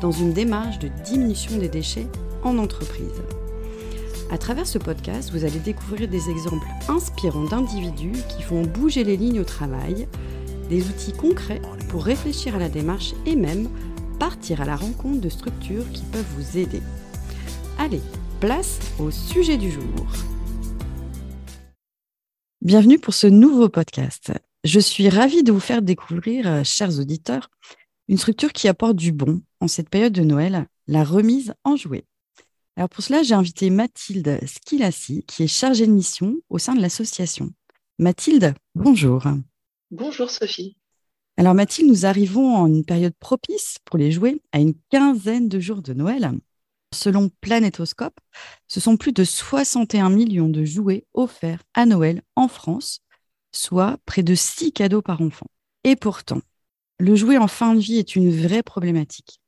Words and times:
dans 0.00 0.12
une 0.12 0.32
démarche 0.32 0.78
de 0.78 0.88
diminution 1.04 1.58
des 1.58 1.68
déchets 1.68 2.06
en 2.42 2.58
entreprise. 2.58 3.22
À 4.30 4.38
travers 4.38 4.66
ce 4.66 4.78
podcast, 4.78 5.30
vous 5.32 5.44
allez 5.44 5.58
découvrir 5.58 6.08
des 6.08 6.30
exemples 6.30 6.66
inspirants 6.88 7.44
d'individus 7.44 8.12
qui 8.28 8.42
font 8.42 8.62
bouger 8.62 9.04
les 9.04 9.16
lignes 9.16 9.40
au 9.40 9.44
travail, 9.44 10.08
des 10.68 10.86
outils 10.88 11.12
concrets 11.12 11.60
pour 11.88 12.04
réfléchir 12.04 12.54
à 12.54 12.58
la 12.58 12.68
démarche 12.68 13.12
et 13.26 13.36
même 13.36 13.68
partir 14.18 14.60
à 14.60 14.64
la 14.64 14.76
rencontre 14.76 15.20
de 15.20 15.28
structures 15.28 15.90
qui 15.92 16.04
peuvent 16.04 16.24
vous 16.36 16.58
aider. 16.58 16.82
Allez, 17.78 18.00
place 18.40 18.78
au 18.98 19.10
sujet 19.10 19.56
du 19.56 19.70
jour. 19.70 20.06
Bienvenue 22.62 22.98
pour 22.98 23.14
ce 23.14 23.26
nouveau 23.26 23.68
podcast. 23.68 24.32
Je 24.64 24.80
suis 24.80 25.08
ravie 25.08 25.42
de 25.42 25.50
vous 25.50 25.60
faire 25.60 25.82
découvrir, 25.82 26.46
euh, 26.46 26.62
chers 26.62 26.98
auditeurs, 26.98 27.50
une 28.08 28.18
structure 28.18 28.52
qui 28.52 28.68
apporte 28.68 28.96
du 28.96 29.12
bon 29.12 29.40
en 29.60 29.68
cette 29.68 29.88
période 29.88 30.12
de 30.12 30.22
Noël, 30.22 30.66
la 30.86 31.04
remise 31.04 31.54
en 31.64 31.76
jouets. 31.76 32.04
Alors 32.76 32.88
pour 32.88 33.04
cela, 33.04 33.22
j'ai 33.22 33.34
invité 33.34 33.70
Mathilde 33.70 34.40
Schilassi, 34.46 35.24
qui 35.26 35.42
est 35.42 35.48
chargée 35.48 35.86
de 35.86 35.92
mission 35.92 36.36
au 36.48 36.58
sein 36.58 36.74
de 36.74 36.80
l'association. 36.80 37.52
Mathilde, 37.98 38.54
bonjour. 38.74 39.24
Bonjour 39.90 40.30
Sophie. 40.30 40.76
Alors 41.36 41.54
Mathilde, 41.54 41.88
nous 41.88 42.06
arrivons 42.06 42.54
en 42.54 42.66
une 42.66 42.84
période 42.84 43.14
propice 43.20 43.76
pour 43.84 43.98
les 43.98 44.12
jouets, 44.12 44.40
à 44.52 44.60
une 44.60 44.74
quinzaine 44.90 45.48
de 45.48 45.60
jours 45.60 45.82
de 45.82 45.92
Noël. 45.92 46.30
Selon 46.92 47.30
Planétoscope, 47.40 48.18
ce 48.66 48.80
sont 48.80 48.96
plus 48.96 49.12
de 49.12 49.24
61 49.24 50.10
millions 50.10 50.48
de 50.48 50.64
jouets 50.64 51.04
offerts 51.14 51.62
à 51.74 51.86
Noël 51.86 52.22
en 52.34 52.48
France, 52.48 53.00
soit 53.52 53.98
près 54.06 54.22
de 54.22 54.34
6 54.34 54.72
cadeaux 54.72 55.02
par 55.02 55.20
enfant. 55.20 55.46
Et 55.84 55.96
pourtant, 55.96 56.40
le 56.98 57.14
jouet 57.14 57.38
en 57.38 57.48
fin 57.48 57.74
de 57.74 57.80
vie 57.80 57.98
est 57.98 58.16
une 58.16 58.30
vraie 58.30 58.62
problématique. 58.62 59.39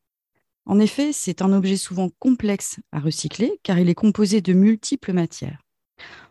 En 0.67 0.79
effet, 0.79 1.13
c'est 1.13 1.43
un 1.43 1.53
objet 1.53 1.77
souvent 1.77 2.09
complexe 2.19 2.79
à 2.93 3.01
recycler 3.01 3.61
car 3.63 3.79
il 3.79 3.89
est 3.89 3.95
composé 3.95 4.41
de 4.41 4.53
multiples 4.53 5.13
matières. 5.13 5.61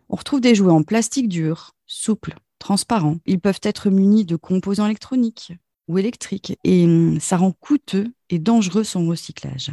On 0.10 0.16
retrouve 0.16 0.42
des 0.42 0.56
jouets 0.56 0.72
en 0.72 0.84
plastique 0.84 1.30
dur, 1.30 1.72
souple, 1.86 2.36
transparent. 2.59 3.18
Ils 3.26 3.40
peuvent 3.40 3.59
être 3.64 3.90
munis 3.90 4.26
de 4.26 4.36
composants 4.36 4.86
électroniques 4.86 5.54
ou 5.88 5.98
électriques 5.98 6.58
et 6.64 6.86
hum, 6.86 7.20
ça 7.20 7.38
rend 7.38 7.52
coûteux 7.52 8.14
et 8.30 8.40
dangereux 8.40 8.84
son 8.84 9.08
recyclage. 9.08 9.72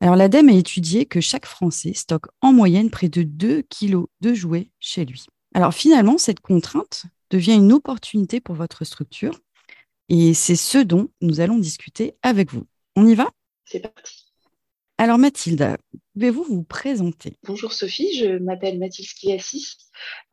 Alors 0.00 0.16
l'ADEME 0.16 0.48
a 0.48 0.54
étudié 0.54 1.06
que 1.06 1.20
chaque 1.20 1.46
Français 1.46 1.92
stocke 1.94 2.26
en 2.40 2.52
moyenne 2.52 2.90
près 2.90 3.08
de 3.08 3.22
2 3.22 3.62
kilos 3.62 4.06
de 4.20 4.34
jouets 4.34 4.70
chez 4.80 5.04
lui. 5.04 5.26
Alors 5.54 5.74
finalement, 5.74 6.18
cette 6.18 6.40
contrainte 6.40 7.04
devient 7.30 7.54
une 7.54 7.72
opportunité 7.72 8.40
pour 8.40 8.54
votre 8.54 8.84
structure 8.84 9.38
et 10.08 10.34
c'est 10.34 10.56
ce 10.56 10.78
dont 10.78 11.08
nous 11.20 11.40
allons 11.40 11.58
discuter 11.58 12.14
avec 12.22 12.52
vous. 12.52 12.64
On 12.96 13.06
y 13.06 13.14
va? 13.14 13.30
C'est 13.72 13.80
parti. 13.80 14.26
Alors 14.98 15.16
Mathilde, 15.16 15.78
pouvez-vous 16.12 16.44
vous 16.44 16.62
présenter? 16.62 17.38
Bonjour 17.44 17.72
Sophie, 17.72 18.14
je 18.18 18.36
m'appelle 18.36 18.78
Mathilde 18.78 19.08
Skiassi. 19.08 19.78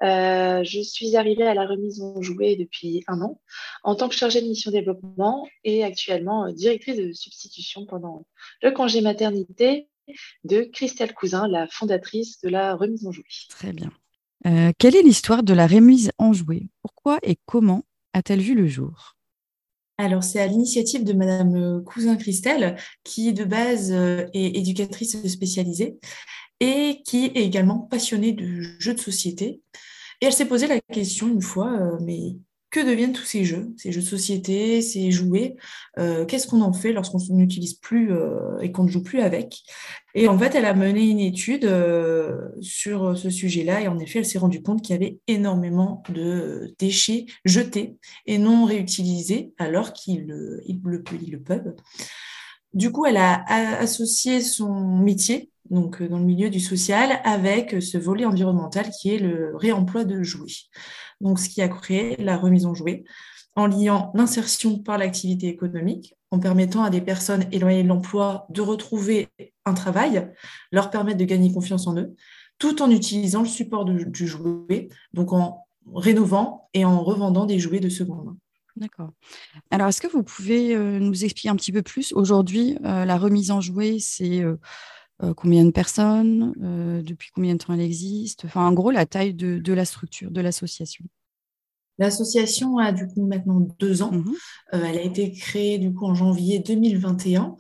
Euh, 0.04 0.62
je 0.66 0.82
suis 0.82 1.16
arrivée 1.16 1.48
à 1.48 1.54
la 1.54 1.66
remise 1.66 2.02
en 2.02 2.22
jouets 2.22 2.58
depuis 2.58 3.06
un 3.08 3.22
an 3.22 3.40
en 3.84 3.96
tant 3.96 4.10
que 4.10 4.16
chargée 4.16 4.42
de 4.42 4.48
mission 4.48 4.72
développement 4.72 5.48
et 5.64 5.86
actuellement 5.86 6.48
euh, 6.48 6.52
directrice 6.52 6.98
de 6.98 7.14
substitution 7.14 7.86
pendant 7.86 8.28
le 8.62 8.72
congé 8.72 9.00
maternité 9.00 9.88
de 10.44 10.64
Christelle 10.64 11.14
Cousin, 11.14 11.48
la 11.48 11.66
fondatrice 11.68 12.42
de 12.42 12.50
la 12.50 12.76
remise 12.76 13.08
en 13.08 13.14
jouets. 13.14 13.24
Très 13.48 13.72
bien. 13.72 13.94
Euh, 14.48 14.74
quelle 14.78 14.98
est 14.98 15.02
l'histoire 15.02 15.44
de 15.44 15.54
la 15.54 15.66
remise 15.66 16.12
en 16.18 16.34
jouets 16.34 16.68
Pourquoi 16.82 17.20
et 17.24 17.38
comment 17.46 17.86
a-t-elle 18.12 18.42
vu 18.42 18.54
le 18.54 18.68
jour? 18.68 19.16
Alors, 20.00 20.24
c'est 20.24 20.40
à 20.40 20.48
l'initiative 20.48 21.04
de 21.04 21.12
Madame 21.12 21.56
euh, 21.56 21.82
Cousin 21.82 22.16
Christelle, 22.16 22.78
qui 23.04 23.34
de 23.34 23.44
base 23.44 23.92
euh, 23.92 24.26
est 24.34 24.56
éducatrice 24.56 25.28
spécialisée 25.28 25.98
et 26.62 27.02
qui 27.06 27.26
est 27.26 27.36
également 27.36 27.80
passionnée 27.80 28.32
de 28.32 28.62
jeux 28.80 28.94
de 28.94 29.00
société. 29.00 29.62
Et 30.22 30.26
elle 30.26 30.32
s'est 30.32 30.48
posé 30.48 30.68
la 30.68 30.80
question 30.80 31.28
une 31.28 31.42
fois, 31.42 31.74
euh, 31.74 31.98
mais 32.00 32.38
que 32.72 32.80
deviennent 32.80 33.14
tous 33.14 33.26
ces 33.26 33.46
jeux, 33.46 33.74
ces 33.78 33.92
jeux 33.92 34.02
de 34.02 34.06
société, 34.06 34.82
ces 34.82 35.12
jouets 35.12 35.56
euh, 35.98 36.26
Qu'est-ce 36.26 36.48
qu'on 36.48 36.62
en 36.62 36.74
fait 36.74 36.94
lorsqu'on 36.94 37.20
n'utilise 37.30 37.74
plus 37.74 38.12
euh, 38.12 38.60
et 38.60 38.72
qu'on 38.72 38.84
ne 38.84 38.90
joue 38.90 39.02
plus 39.02 39.22
avec 39.22 39.64
Et 40.14 40.28
en 40.28 40.38
fait, 40.38 40.54
elle 40.54 40.66
a 40.66 40.74
mené 40.74 41.10
une 41.10 41.20
étude 41.20 41.66
euh, 41.66 42.50
sur 42.62 43.18
ce 43.18 43.30
sujet-là 43.30 43.82
et 43.82 43.88
en 43.88 43.98
effet, 43.98 44.20
elle 44.20 44.26
s'est 44.26 44.38
rendue 44.38 44.62
compte 44.62 44.84
qu'il 44.84 44.94
y 44.94 44.98
avait 44.98 45.18
énormément 45.28 46.04
de 46.10 46.76
déchets 46.78 47.26
jetés 47.44 47.98
et 48.28 48.38
non 48.38 48.66
réutilisés 48.66 49.54
alors 49.58 49.94
qu'ils 49.94 50.28
le, 50.28 50.62
le, 50.68 51.40
peuvent. 51.40 51.74
Du 52.74 52.92
coup, 52.92 53.08
elle 53.08 53.18
a 53.18 53.44
associé 53.80 54.42
son 54.42 55.00
métier, 55.00 55.50
donc 55.72 56.04
dans 56.04 56.20
le 56.20 56.26
milieu 56.26 56.52
du 56.52 56.60
social, 56.60 57.20
avec 57.24 57.82
ce 57.82 57.98
volet 57.98 58.26
environnemental 58.26 58.92
qui 58.92 59.16
est 59.16 59.18
le 59.18 59.56
réemploi 59.56 60.04
de 60.04 60.22
jouets 60.22 60.70
donc 61.22 61.40
ce 61.40 61.50
qui 61.50 61.62
a 61.62 61.68
créé 61.68 62.16
la 62.18 62.38
remise 62.38 62.66
en 62.66 62.74
jouet, 62.74 63.04
en 63.56 63.68
liant 63.68 64.12
l'insertion 64.16 64.80
par 64.80 64.98
l'activité 64.98 65.48
économique, 65.48 66.16
en 66.32 66.40
permettant 66.40 66.84
à 66.84 66.90
des 66.90 67.02
personnes 67.02 67.46
éloignées 67.52 67.84
de 67.84 67.88
l'emploi 67.88 68.46
de 68.50 68.62
retrouver 68.62 69.30
un 69.66 69.74
travail, 69.74 70.32
leur 70.72 70.90
permettre 70.90 71.18
de 71.18 71.26
gagner 71.26 71.52
confiance 71.52 71.88
en 71.88 71.98
eux, 71.98 72.16
tout 72.58 72.82
en 72.82 72.92
utilisant 72.92 73.42
le 73.42 73.48
support 73.48 73.86
du 73.86 74.28
jouet, 74.28 74.90
donc 75.14 75.34
en 75.34 75.66
rénovant 75.94 76.70
et 76.74 76.86
en 76.86 77.02
revendant 77.02 77.46
des 77.46 77.60
jouets 77.60 77.80
de 77.80 77.90
seconde 77.90 78.26
main. 78.26 78.38
D'accord. 78.76 79.12
Alors, 79.72 79.88
est-ce 79.88 80.02
que 80.02 80.08
vous 80.08 80.24
pouvez 80.24 80.76
euh, 80.76 81.00
nous 81.00 81.26
expliquer 81.26 81.50
un 81.50 81.56
petit 81.56 81.72
peu 81.72 81.82
plus 81.82 82.14
Aujourd'hui, 82.14 82.78
euh, 82.86 83.04
la 83.04 83.18
remise 83.18 83.52
en 83.52 83.60
jouet, 83.60 83.98
c'est 84.00 84.42
euh, 84.42 84.56
combien 85.36 85.66
de 85.66 85.72
personnes 85.72 86.54
Depuis 87.04 87.30
combien 87.34 87.54
de 87.54 87.60
temps 87.60 87.74
elle 87.74 87.82
existe? 87.82 88.46
Enfin, 88.46 88.66
en 88.66 88.74
gros, 88.74 88.92
la 88.92 89.06
taille 89.06 89.34
de 89.34 89.74
la 89.74 89.86
structure, 89.86 90.32
de 90.32 90.42
l'association. 90.42 91.06
L'association 92.00 92.78
a 92.78 92.94
du 92.94 93.08
coup 93.08 93.26
maintenant 93.28 93.60
deux 93.78 94.02
ans. 94.02 94.12
Mhm. 94.12 94.34
Euh, 94.74 94.84
elle 94.86 94.98
a 94.98 95.02
été 95.02 95.32
créée 95.32 95.78
du 95.78 95.94
coup 95.94 96.06
en 96.06 96.16
janvier 96.16 96.60
2021 96.60 97.58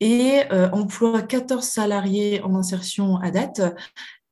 et 0.00 0.42
euh, 0.52 0.70
emploie 0.72 1.22
14 1.22 1.64
salariés 1.64 2.42
en 2.42 2.54
insertion 2.54 3.16
à 3.16 3.30
date 3.30 3.62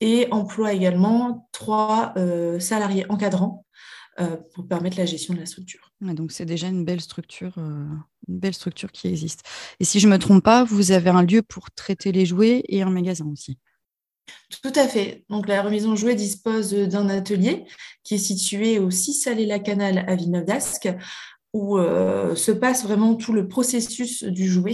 et 0.01 0.29
emploie 0.31 0.75
également 0.75 1.49
trois 1.53 2.13
euh, 2.19 2.61
salariés 2.61 3.07
encadrants 3.09 3.65
pour 4.55 4.67
permettre 4.67 4.97
la 4.99 5.07
gestion 5.07 5.35
de 5.35 5.41
la 5.41 5.47
structure. 5.47 5.93
donc 6.01 6.33
c'est 6.33 6.47
déjà 6.47 6.69
une 6.69 6.85
belle 6.85 7.01
structure, 7.01 7.59
une 7.59 8.05
belle 8.27 8.55
structure 8.55 8.91
qui 8.91 9.09
existe. 9.09 9.43
Et 9.81 9.85
si 9.85 10.01
je 10.01 10.09
me 10.09 10.19
trompe 10.19 10.43
pas, 10.43 10.65
vous 10.65 10.93
avez 10.93 11.11
un 11.11 11.23
lieu 11.23 11.43
pour 11.43 11.71
traiter 11.71 12.13
les 12.13 12.25
jouets 12.25 12.63
et 12.69 12.83
un 12.83 12.91
magasin 12.91 13.27
aussi. 13.27 13.59
Tout 14.63 14.73
à 14.75 14.89
fait. 14.89 15.25
Donc, 15.29 15.49
la 15.49 15.63
remise 15.63 15.87
en 15.87 15.97
jouet 15.97 16.15
dispose 16.15 16.73
d'un 16.73 17.09
atelier 17.09 17.65
qui 18.03 18.15
est 18.15 18.19
situé 18.19 18.79
au 18.79 18.91
6 18.91 19.27
allées 19.27 19.47
la 19.47 19.59
Canal 19.59 20.05
à 20.09 20.15
Villeneuve 20.15 20.45
d'Ascq, 20.45 20.89
où 21.53 21.79
euh, 21.79 22.35
se 22.35 22.53
passe 22.53 22.85
vraiment 22.85 23.15
tout 23.15 23.33
le 23.33 23.49
processus 23.49 24.25
du 24.25 24.49
jouet 24.49 24.73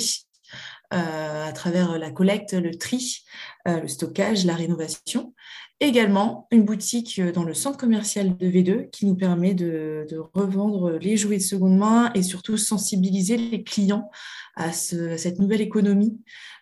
euh, 0.93 1.49
à 1.49 1.53
travers 1.53 1.99
la 1.99 2.11
collecte, 2.11 2.53
le 2.53 2.75
tri, 2.77 3.25
euh, 3.69 3.81
le 3.81 3.89
stockage, 3.89 4.45
la 4.45 4.55
rénovation. 4.55 5.35
Également, 5.81 6.47
une 6.53 6.65
boutique 6.65 7.21
dans 7.21 7.43
le 7.43 7.55
centre 7.55 7.77
commercial 7.77 8.37
de 8.37 8.47
V2 8.47 8.91
qui 8.91 9.05
nous 9.05 9.17
permet 9.17 9.53
de, 9.53 10.07
revendre 10.33 10.93
les 10.93 11.17
jouets 11.17 11.39
de 11.39 11.43
seconde 11.43 11.77
main 11.77 12.13
et 12.15 12.23
surtout 12.23 12.57
sensibiliser 12.57 13.37
les 13.37 13.65
clients 13.65 14.09
à, 14.55 14.71
cette 14.71 15.41
nouvelle 15.41 15.61
économie 15.61 16.21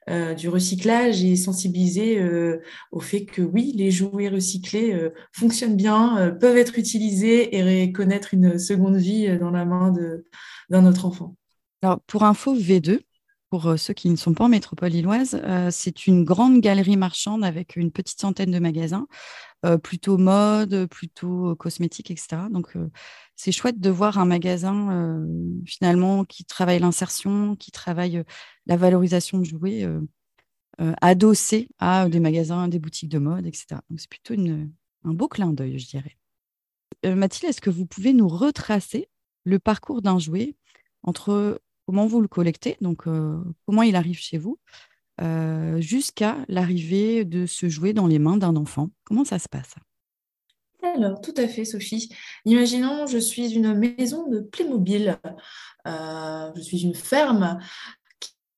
euh, 0.08 0.34
du 0.34 0.49
recyclage 0.49 1.22
et 1.22 1.37
sensibiliser 1.37 2.19
euh, 2.19 2.62
au 2.90 3.00
fait 3.00 3.26
que 3.26 3.43
oui, 3.43 3.75
les 3.76 3.90
jouets 3.90 4.28
recyclés 4.28 4.94
euh, 4.94 5.10
fonctionnent 5.32 5.76
bien, 5.76 6.34
peuvent 6.40 6.56
être 6.56 6.78
utilisés 6.78 7.56
et 7.56 7.93
connaître 7.93 8.32
une 8.32 8.58
seconde 8.58 8.96
vie 8.96 9.38
dans 9.38 9.50
la 9.50 9.66
main 9.66 9.93
d'un 10.70 10.87
autre 10.87 11.05
enfant. 11.05 11.37
Alors, 11.82 12.00
pour 12.06 12.25
info, 12.25 12.56
V2, 12.56 13.00
pour 13.50 13.67
euh, 13.67 13.76
ceux 13.76 13.93
qui 13.93 14.08
ne 14.08 14.17
sont 14.17 14.32
pas 14.32 14.44
en 14.44 14.49
métropole 14.49 14.91
lilloise, 14.91 15.41
euh, 15.44 15.69
c'est 15.70 16.06
une 16.06 16.25
grande 16.25 16.61
galerie 16.61 16.97
marchande 16.97 17.44
avec 17.44 17.76
une 17.76 17.91
petite 17.91 18.20
centaine 18.20 18.52
de 18.52 18.58
magasins, 18.61 19.08
euh, 19.67 19.76
plutôt 19.76 20.17
mode, 20.17 20.87
plutôt 20.87 21.56
cosmétique, 21.56 22.11
etc. 22.11 22.43
Donc, 22.50 22.75
c'est 23.35 23.52
chouette 23.52 23.81
de 23.81 23.91
voir 23.91 24.19
un 24.19 24.25
magasin 24.25 25.26
finalement 25.67 26.25
qui 26.25 26.44
travaille 26.44 26.79
l'insertion, 26.79 27.56
qui 27.56 27.70
travaille 27.70 28.23
la 28.67 28.76
valorisation 28.76 29.38
de 29.38 29.44
jouets. 29.44 29.87
adossés 31.03 31.69
à 31.79 32.08
des 32.08 32.20
magasins, 32.20 32.69
des 32.69 32.79
boutiques 32.79 33.11
de 33.11 33.19
mode, 33.19 33.46
etc. 33.46 33.81
Donc, 33.91 34.00
c'est 34.00 34.08
plutôt 34.08 34.35
un 34.35 35.14
beau 35.14 35.29
clin 35.29 35.53
d'œil, 35.53 35.79
je 35.79 35.88
dirais. 35.88 36.17
Mathilde, 37.05 37.50
est-ce 37.50 37.61
que 37.61 37.70
vous 37.70 37.87
pouvez 37.87 38.12
nous 38.12 38.29
retracer 38.29 39.08
le 39.44 39.58
parcours 39.58 40.03
d'un 40.03 40.19
jouet 40.19 40.56
entre 41.03 41.61
comment 41.87 42.06
vous 42.06 42.21
le 42.21 42.29
collectez, 42.29 42.77
donc 42.81 43.05
comment 43.67 43.82
il 43.82 43.97
arrive 43.97 44.19
chez 44.19 44.38
vous, 44.38 44.59
jusqu'à 45.79 46.37
l'arrivée 46.49 47.25
de 47.25 47.47
ce 47.47 47.69
jouet 47.69 47.93
dans 47.93 48.06
les 48.06 48.19
mains 48.19 48.37
d'un 48.37 48.56
enfant 48.56 48.91
Comment 49.05 49.25
ça 49.25 49.38
se 49.38 49.49
passe? 49.49 49.75
Alors, 50.82 51.21
tout 51.21 51.35
à 51.37 51.47
fait, 51.47 51.65
Sophie. 51.65 52.11
Imaginons, 52.44 53.06
je 53.06 53.19
suis 53.19 53.53
une 53.53 53.75
maison 53.75 54.29
de 54.29 54.41
Playmobil. 54.41 55.19
Euh, 55.87 56.50
je 56.56 56.61
suis 56.61 56.82
une 56.82 56.94
ferme 56.94 57.59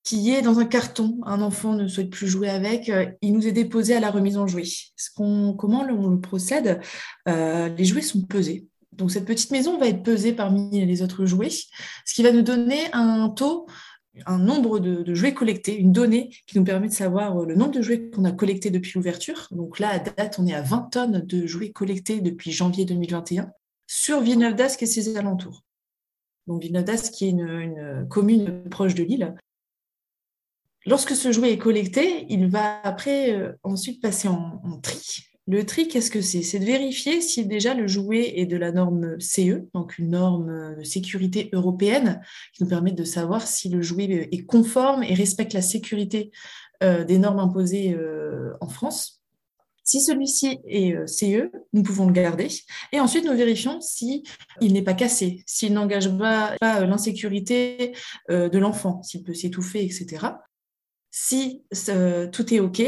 qui 0.02 0.30
est 0.30 0.42
dans 0.42 0.58
un 0.58 0.64
carton. 0.64 1.18
Un 1.24 1.42
enfant 1.42 1.74
ne 1.74 1.88
souhaite 1.88 2.10
plus 2.10 2.28
jouer 2.28 2.48
avec. 2.48 2.88
Euh, 2.88 3.10
il 3.22 3.32
nous 3.32 3.46
est 3.46 3.52
déposé 3.52 3.94
à 3.94 4.00
la 4.00 4.10
remise 4.10 4.36
en 4.38 4.46
jouet. 4.46 4.64
comment 5.16 5.56
on 5.88 6.08
le 6.08 6.20
procède 6.20 6.80
euh, 7.28 7.68
Les 7.68 7.84
jouets 7.84 8.02
sont 8.02 8.22
pesés. 8.22 8.68
Donc, 8.92 9.10
cette 9.10 9.24
petite 9.24 9.50
maison 9.50 9.78
va 9.78 9.88
être 9.88 10.02
pesée 10.02 10.32
parmi 10.32 10.84
les 10.84 11.02
autres 11.02 11.24
jouets, 11.24 11.50
ce 11.50 12.14
qui 12.14 12.22
va 12.22 12.32
nous 12.32 12.42
donner 12.42 12.92
un 12.92 13.28
taux 13.30 13.66
un 14.26 14.38
nombre 14.38 14.78
de, 14.78 15.14
jouets 15.14 15.34
collectés, 15.34 15.76
une 15.76 15.92
donnée 15.92 16.30
qui 16.46 16.58
nous 16.58 16.64
permet 16.64 16.88
de 16.88 16.92
savoir 16.92 17.38
euh, 17.38 17.46
le 17.46 17.54
nombre 17.54 17.72
de 17.72 17.82
jouets 17.82 18.10
qu'on 18.10 18.24
a 18.24 18.32
collectés 18.32 18.70
depuis 18.70 18.92
l'ouverture. 18.94 19.48
Donc 19.50 19.78
là, 19.78 19.90
à 19.90 19.98
date, 19.98 20.38
on 20.38 20.46
est 20.46 20.54
à 20.54 20.62
20 20.62 20.90
tonnes 20.90 21.20
de 21.20 21.46
jouets 21.46 21.72
collectés 21.72 22.20
depuis 22.20 22.52
janvier 22.52 22.84
2021 22.84 23.50
sur 23.86 24.20
Villeneuve 24.20 24.54
d'Ascq 24.54 24.82
et 24.82 24.86
ses 24.86 25.16
alentours. 25.16 25.64
Donc 26.46 26.62
Villeneuve 26.62 26.84
d'Ascq 26.84 27.12
qui 27.12 27.26
est 27.26 27.30
une, 27.30 28.06
commune 28.08 28.64
proche 28.68 28.94
de 28.94 29.02
Lille. 29.02 29.34
Lorsque 30.84 31.14
ce 31.14 31.30
jouet 31.30 31.52
est 31.52 31.58
collecté, 31.58 32.26
il 32.28 32.48
va 32.48 32.80
après 32.82 33.32
euh, 33.32 33.52
ensuite 33.62 34.02
passer 34.02 34.28
en 34.28 34.78
tri 34.82 35.31
le 35.48 35.66
tri, 35.66 35.88
qu'est-ce 35.88 36.10
que 36.10 36.20
c'est? 36.20 36.42
C'est 36.42 36.60
de 36.60 36.64
vérifier 36.64 37.20
si 37.20 37.44
déjà 37.44 37.74
le 37.74 37.88
jouet 37.88 38.34
est 38.36 38.46
de 38.46 38.56
la 38.56 38.70
norme 38.70 39.18
CE, 39.20 39.66
donc 39.74 39.98
une 39.98 40.10
norme 40.10 40.76
de 40.76 40.84
sécurité 40.84 41.50
européenne, 41.52 42.20
qui 42.54 42.62
nous 42.62 42.68
permet 42.68 42.92
de 42.92 43.02
savoir 43.02 43.46
si 43.46 43.68
le 43.68 43.82
jouet 43.82 44.28
est 44.30 44.46
conforme 44.46 45.02
et 45.02 45.14
respecte 45.14 45.52
la 45.52 45.62
sécurité 45.62 46.30
euh, 46.84 47.04
des 47.04 47.18
normes 47.18 47.40
imposées 47.40 47.92
euh, 47.94 48.52
en 48.60 48.68
France. 48.68 49.20
Si 49.82 50.00
celui-ci 50.00 50.60
est 50.64 50.94
euh, 50.94 51.08
CE, 51.08 51.50
nous 51.72 51.82
pouvons 51.82 52.06
le 52.06 52.12
garder. 52.12 52.46
Et 52.92 53.00
ensuite, 53.00 53.24
nous 53.24 53.36
vérifions 53.36 53.80
s'il 53.80 54.22
il 54.60 54.72
n'est 54.72 54.82
pas 54.82 54.94
cassé, 54.94 55.42
s'il 55.44 55.72
n'engage 55.72 56.08
pas 56.16 56.56
l'insécurité 56.60 57.96
de 58.28 58.58
l'enfant, 58.58 59.02
s'il 59.02 59.24
peut 59.24 59.34
s'étouffer, 59.34 59.84
etc. 59.84 60.26
Si 61.10 61.64
tout 62.32 62.54
est 62.54 62.60
OK, 62.60 62.82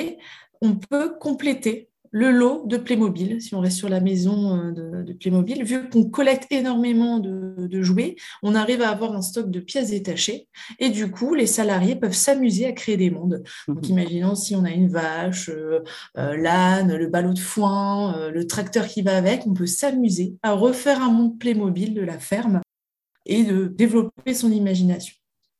on 0.60 0.76
peut 0.76 1.18
compléter 1.18 1.90
le 2.14 2.30
lot 2.30 2.62
de 2.66 2.76
Playmobil, 2.76 3.42
si 3.42 3.56
on 3.56 3.60
reste 3.60 3.78
sur 3.78 3.88
la 3.88 3.98
maison 3.98 4.56
euh, 4.56 5.02
de, 5.02 5.12
Playmobil, 5.14 5.64
vu 5.64 5.88
qu'on 5.88 6.04
collecte 6.04 6.46
énormément 6.52 7.18
de, 7.18 7.82
jouets, 7.82 8.14
on 8.44 8.54
arrive 8.54 8.82
à 8.82 8.90
avoir 8.90 9.16
un 9.16 9.20
stock 9.20 9.50
de 9.50 9.58
pièces 9.58 9.90
détachées 9.90 10.46
et 10.78 10.90
du 10.90 11.10
coup, 11.10 11.34
les 11.34 11.48
salariés 11.48 11.96
peuvent 11.96 12.14
s'amuser 12.14 12.66
à 12.66 12.72
créer 12.72 12.96
des 12.96 13.10
mondes. 13.10 13.42
Donc, 13.66 13.82
mhm. 13.82 13.90
imaginons 13.90 14.34
si 14.36 14.54
on 14.54 14.62
a 14.62 14.70
une 14.70 14.88
vache, 14.88 15.48
euh, 15.48 15.80
euh, 16.16 16.36
l'âne, 16.36 16.94
le 16.94 17.08
ballot 17.08 17.32
de 17.32 17.38
foin, 17.40 18.30
le 18.30 18.46
tracteur 18.46 18.86
qui 18.86 19.02
va 19.02 19.16
avec, 19.16 19.44
on 19.48 19.52
peut 19.52 19.66
s'amuser 19.66 20.36
à 20.44 20.52
refaire 20.52 21.02
un 21.02 21.10
monde 21.10 21.36
Playmobil 21.40 21.94
de 21.94 22.02
la 22.02 22.20
ferme 22.20 22.60
et 23.26 23.42
de 23.42 23.66
développer 23.66 24.34
son 24.34 24.52
imagination. 24.52 25.16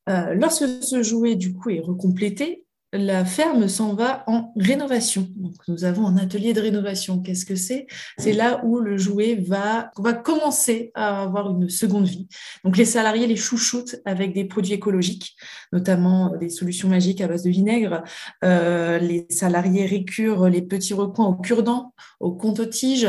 lorsque 0.06 0.66
ce 0.84 1.02
jouet, 1.02 1.34
du 1.34 1.52
coup, 1.52 1.70
est 1.70 1.80
recomplété, 1.80 2.64
la 2.94 3.24
ferme 3.24 3.66
s'en 3.66 3.94
va 3.94 4.22
en 4.28 4.52
rénovation. 4.56 5.26
Donc, 5.34 5.54
nous 5.66 5.84
avons 5.84 6.06
un 6.06 6.16
atelier 6.16 6.52
de 6.52 6.60
rénovation. 6.60 7.20
Qu'est-ce 7.20 7.44
que 7.44 7.56
c'est? 7.56 7.88
C'est 8.18 8.32
là 8.32 8.64
où 8.64 8.78
le 8.78 8.96
jouet 8.96 9.34
va, 9.34 9.90
va 9.98 10.12
commencer 10.12 10.92
à 10.94 11.22
avoir 11.22 11.50
une 11.50 11.68
seconde 11.68 12.06
vie. 12.06 12.28
Donc, 12.62 12.76
les 12.76 12.84
salariés 12.84 13.26
les 13.26 13.34
chouchoutent 13.34 13.96
avec 14.04 14.32
des 14.32 14.44
produits 14.44 14.74
écologiques, 14.74 15.36
notamment 15.72 16.36
des 16.36 16.48
solutions 16.48 16.88
magiques 16.88 17.20
à 17.20 17.26
base 17.26 17.42
de 17.42 17.50
vinaigre. 17.50 18.04
Euh, 18.44 18.98
les 18.98 19.26
salariés 19.28 19.86
récurent 19.86 20.48
les 20.48 20.62
petits 20.62 20.94
recoins 20.94 21.26
au 21.26 21.34
cure-dent, 21.34 21.92
au 22.20 22.30
compte-tige, 22.30 23.08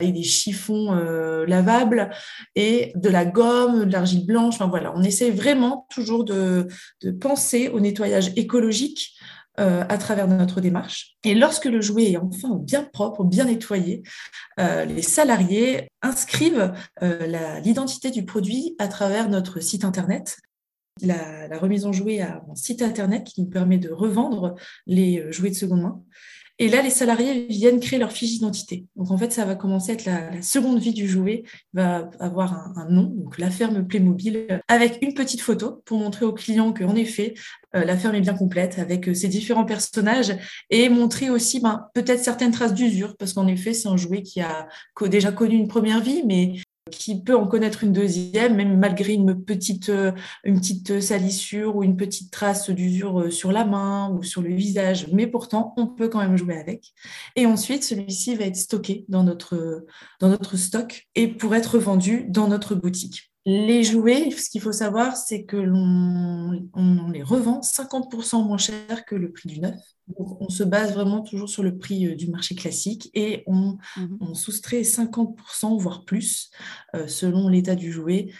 avec 0.00 0.14
des 0.14 0.22
chiffons 0.22 0.94
euh, 0.94 1.44
lavables 1.44 2.08
et 2.54 2.92
de 2.94 3.10
la 3.10 3.26
gomme, 3.26 3.84
de 3.84 3.92
l'argile 3.92 4.24
blanche. 4.24 4.54
Enfin, 4.54 4.68
voilà, 4.68 4.94
on 4.96 5.02
essaie 5.02 5.30
vraiment 5.30 5.86
toujours 5.90 6.24
de 6.24 6.66
penser 7.20 7.68
au 7.68 7.80
nettoyage 7.80 8.32
écologique 8.36 9.12
euh, 9.58 9.84
à 9.88 9.96
travers 9.96 10.28
notre 10.28 10.60
démarche. 10.60 11.16
Et 11.24 11.34
lorsque 11.34 11.64
le 11.64 11.80
jouet 11.80 12.12
est 12.12 12.16
enfin 12.18 12.56
bien 12.56 12.82
propre, 12.82 13.24
bien 13.24 13.46
nettoyé, 13.46 14.02
euh, 14.60 14.84
les 14.84 15.00
salariés 15.00 15.88
inscrivent 16.02 16.74
euh, 17.02 17.60
l'identité 17.60 18.10
du 18.10 18.26
produit 18.26 18.76
à 18.78 18.88
travers 18.88 19.30
notre 19.30 19.60
site 19.60 19.84
Internet. 19.84 20.36
La, 21.00 21.48
remise 21.58 21.86
en 21.86 21.92
jouet 21.92 22.20
a 22.20 22.42
un 22.50 22.54
site 22.54 22.82
Internet 22.82 23.24
qui 23.24 23.40
nous 23.40 23.48
permet 23.48 23.78
de 23.78 23.90
revendre 23.90 24.56
les 24.86 25.24
jouets 25.32 25.50
de 25.50 25.54
seconde 25.54 25.82
main. 25.82 26.02
Et 26.58 26.68
là, 26.68 26.80
les 26.80 26.90
salariés 26.90 27.46
viennent 27.50 27.80
créer 27.80 27.98
leur 27.98 28.12
fiche 28.12 28.30
d'identité. 28.30 28.86
Donc, 28.96 29.10
en 29.10 29.18
fait, 29.18 29.30
ça 29.30 29.44
va 29.44 29.54
commencer 29.56 29.90
à 29.90 29.94
être 29.94 30.06
la, 30.06 30.40
seconde 30.40 30.78
vie 30.78 30.94
du 30.94 31.06
jouet. 31.06 31.42
Il 31.74 31.80
va 31.80 32.08
avoir 32.18 32.78
un, 32.78 32.88
nom, 32.88 33.12
donc 33.14 33.36
la 33.38 33.50
ferme 33.50 33.86
Playmobil, 33.86 34.62
avec 34.66 34.98
une 35.02 35.12
petite 35.12 35.42
photo 35.42 35.82
pour 35.84 35.98
montrer 35.98 36.24
aux 36.24 36.32
clients 36.32 36.72
qu'en 36.72 36.94
effet, 36.94 37.34
euh, 37.74 37.84
la 37.84 37.96
ferme 37.96 38.14
est 38.14 38.22
bien 38.22 38.34
complète 38.34 38.78
avec 38.78 39.08
euh, 39.08 39.14
ses 39.14 39.28
différents 39.28 39.66
personnages 39.66 40.34
et 40.70 40.88
montrer 40.88 41.28
aussi 41.28 41.60
ben, 41.60 41.88
peut-être 41.92 42.24
certaines 42.24 42.52
traces 42.52 42.74
d'usure, 42.74 43.16
parce 43.18 43.34
qu'en 43.34 43.46
effet, 43.46 43.74
c'est 43.74 43.88
un 43.88 43.98
jouet 43.98 44.22
qui 44.22 44.40
a 44.40 44.66
déjà 45.02 45.32
connu 45.32 45.56
une 45.56 45.68
première 45.68 46.00
vie, 46.00 46.22
mais 46.26 46.54
qui 46.90 47.22
peut 47.22 47.36
en 47.36 47.46
connaître 47.46 47.84
une 47.84 47.92
deuxième, 47.92 48.56
même 48.56 48.78
malgré 48.78 49.14
une 49.14 49.42
petite, 49.44 49.88
euh, 49.88 50.12
une 50.44 50.58
petite 50.60 51.00
salissure 51.00 51.76
ou 51.76 51.82
une 51.82 51.96
petite 51.96 52.30
trace 52.30 52.70
d'usure 52.70 53.20
euh, 53.20 53.30
sur 53.30 53.52
la 53.52 53.64
main 53.64 54.10
ou 54.10 54.22
sur 54.22 54.42
le 54.42 54.54
visage. 54.54 55.08
Mais 55.12 55.26
pourtant, 55.26 55.74
on 55.76 55.86
peut 55.86 56.08
quand 56.08 56.20
même 56.20 56.36
jouer 56.36 56.58
avec. 56.58 56.92
Et 57.34 57.46
ensuite, 57.46 57.82
celui-ci 57.82 58.36
va 58.36 58.44
être 58.44 58.56
stocké 58.56 59.04
dans 59.08 59.24
notre, 59.24 59.84
dans 60.20 60.28
notre 60.28 60.56
stock 60.56 61.06
et 61.14 61.28
pour 61.28 61.54
être 61.54 61.78
vendu 61.78 62.26
dans 62.28 62.48
notre 62.48 62.74
boutique. 62.74 63.32
Les 63.46 63.84
jouets, 63.84 64.30
ce 64.32 64.50
qu'il 64.50 64.60
faut 64.60 64.72
savoir, 64.72 65.16
c'est 65.16 65.44
que 65.44 65.56
l'on 65.56 66.68
on 66.74 67.10
les 67.10 67.22
revend 67.22 67.60
50% 67.60 68.44
moins 68.44 68.58
cher 68.58 69.04
que 69.06 69.14
le 69.14 69.32
prix 69.32 69.48
du 69.48 69.60
neuf 69.60 69.76
on 70.18 70.48
se 70.48 70.62
base 70.62 70.94
vraiment 70.94 71.22
toujours 71.22 71.48
sur 71.48 71.62
le 71.62 71.76
prix 71.76 72.06
euh, 72.06 72.14
du 72.14 72.28
marché 72.28 72.54
classique 72.54 73.10
et 73.14 73.42
on, 73.46 73.78
mhm. 73.96 74.34
soustrait 74.34 74.82
50%, 74.82 75.78
voire 75.78 76.04
plus, 76.04 76.50
euh, 76.94 77.06
selon 77.06 77.48
l'état 77.48 77.74
du 77.74 77.92
jouet, 77.92 78.32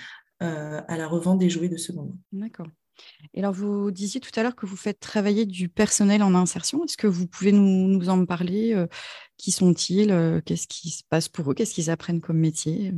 euh, 0.42 0.80
à 0.86 0.96
la 0.96 1.08
revente 1.08 1.38
des 1.38 1.50
jouets 1.50 1.68
de 1.68 1.76
seconde 1.76 2.10
main. 2.32 2.46
D'accord. 2.46 2.68
Et 3.34 3.40
alors, 3.40 3.52
vous 3.52 3.90
disiez 3.90 4.20
tout 4.20 4.30
à 4.36 4.42
l'heure 4.42 4.56
que 4.56 4.64
vous 4.64 4.76
faites 4.76 5.00
travailler 5.00 5.44
du 5.44 5.68
personnel 5.68 6.22
en 6.22 6.34
insertion. 6.34 6.82
Est-ce 6.84 6.96
que 6.96 7.06
vous 7.06 7.26
pouvez 7.26 7.52
nous, 7.52 8.08
en 8.08 8.24
parler? 8.24 8.86
Qui 9.36 9.52
sont-ils? 9.52 10.40
Qu'est-ce 10.46 10.66
qui 10.66 10.88
se 10.88 11.02
passe 11.06 11.28
pour 11.28 11.50
eux? 11.50 11.54
Qu'est-ce 11.54 11.74
qu'ils 11.74 11.90
apprennent 11.90 12.22
comme 12.22 12.38
métier? 12.38 12.94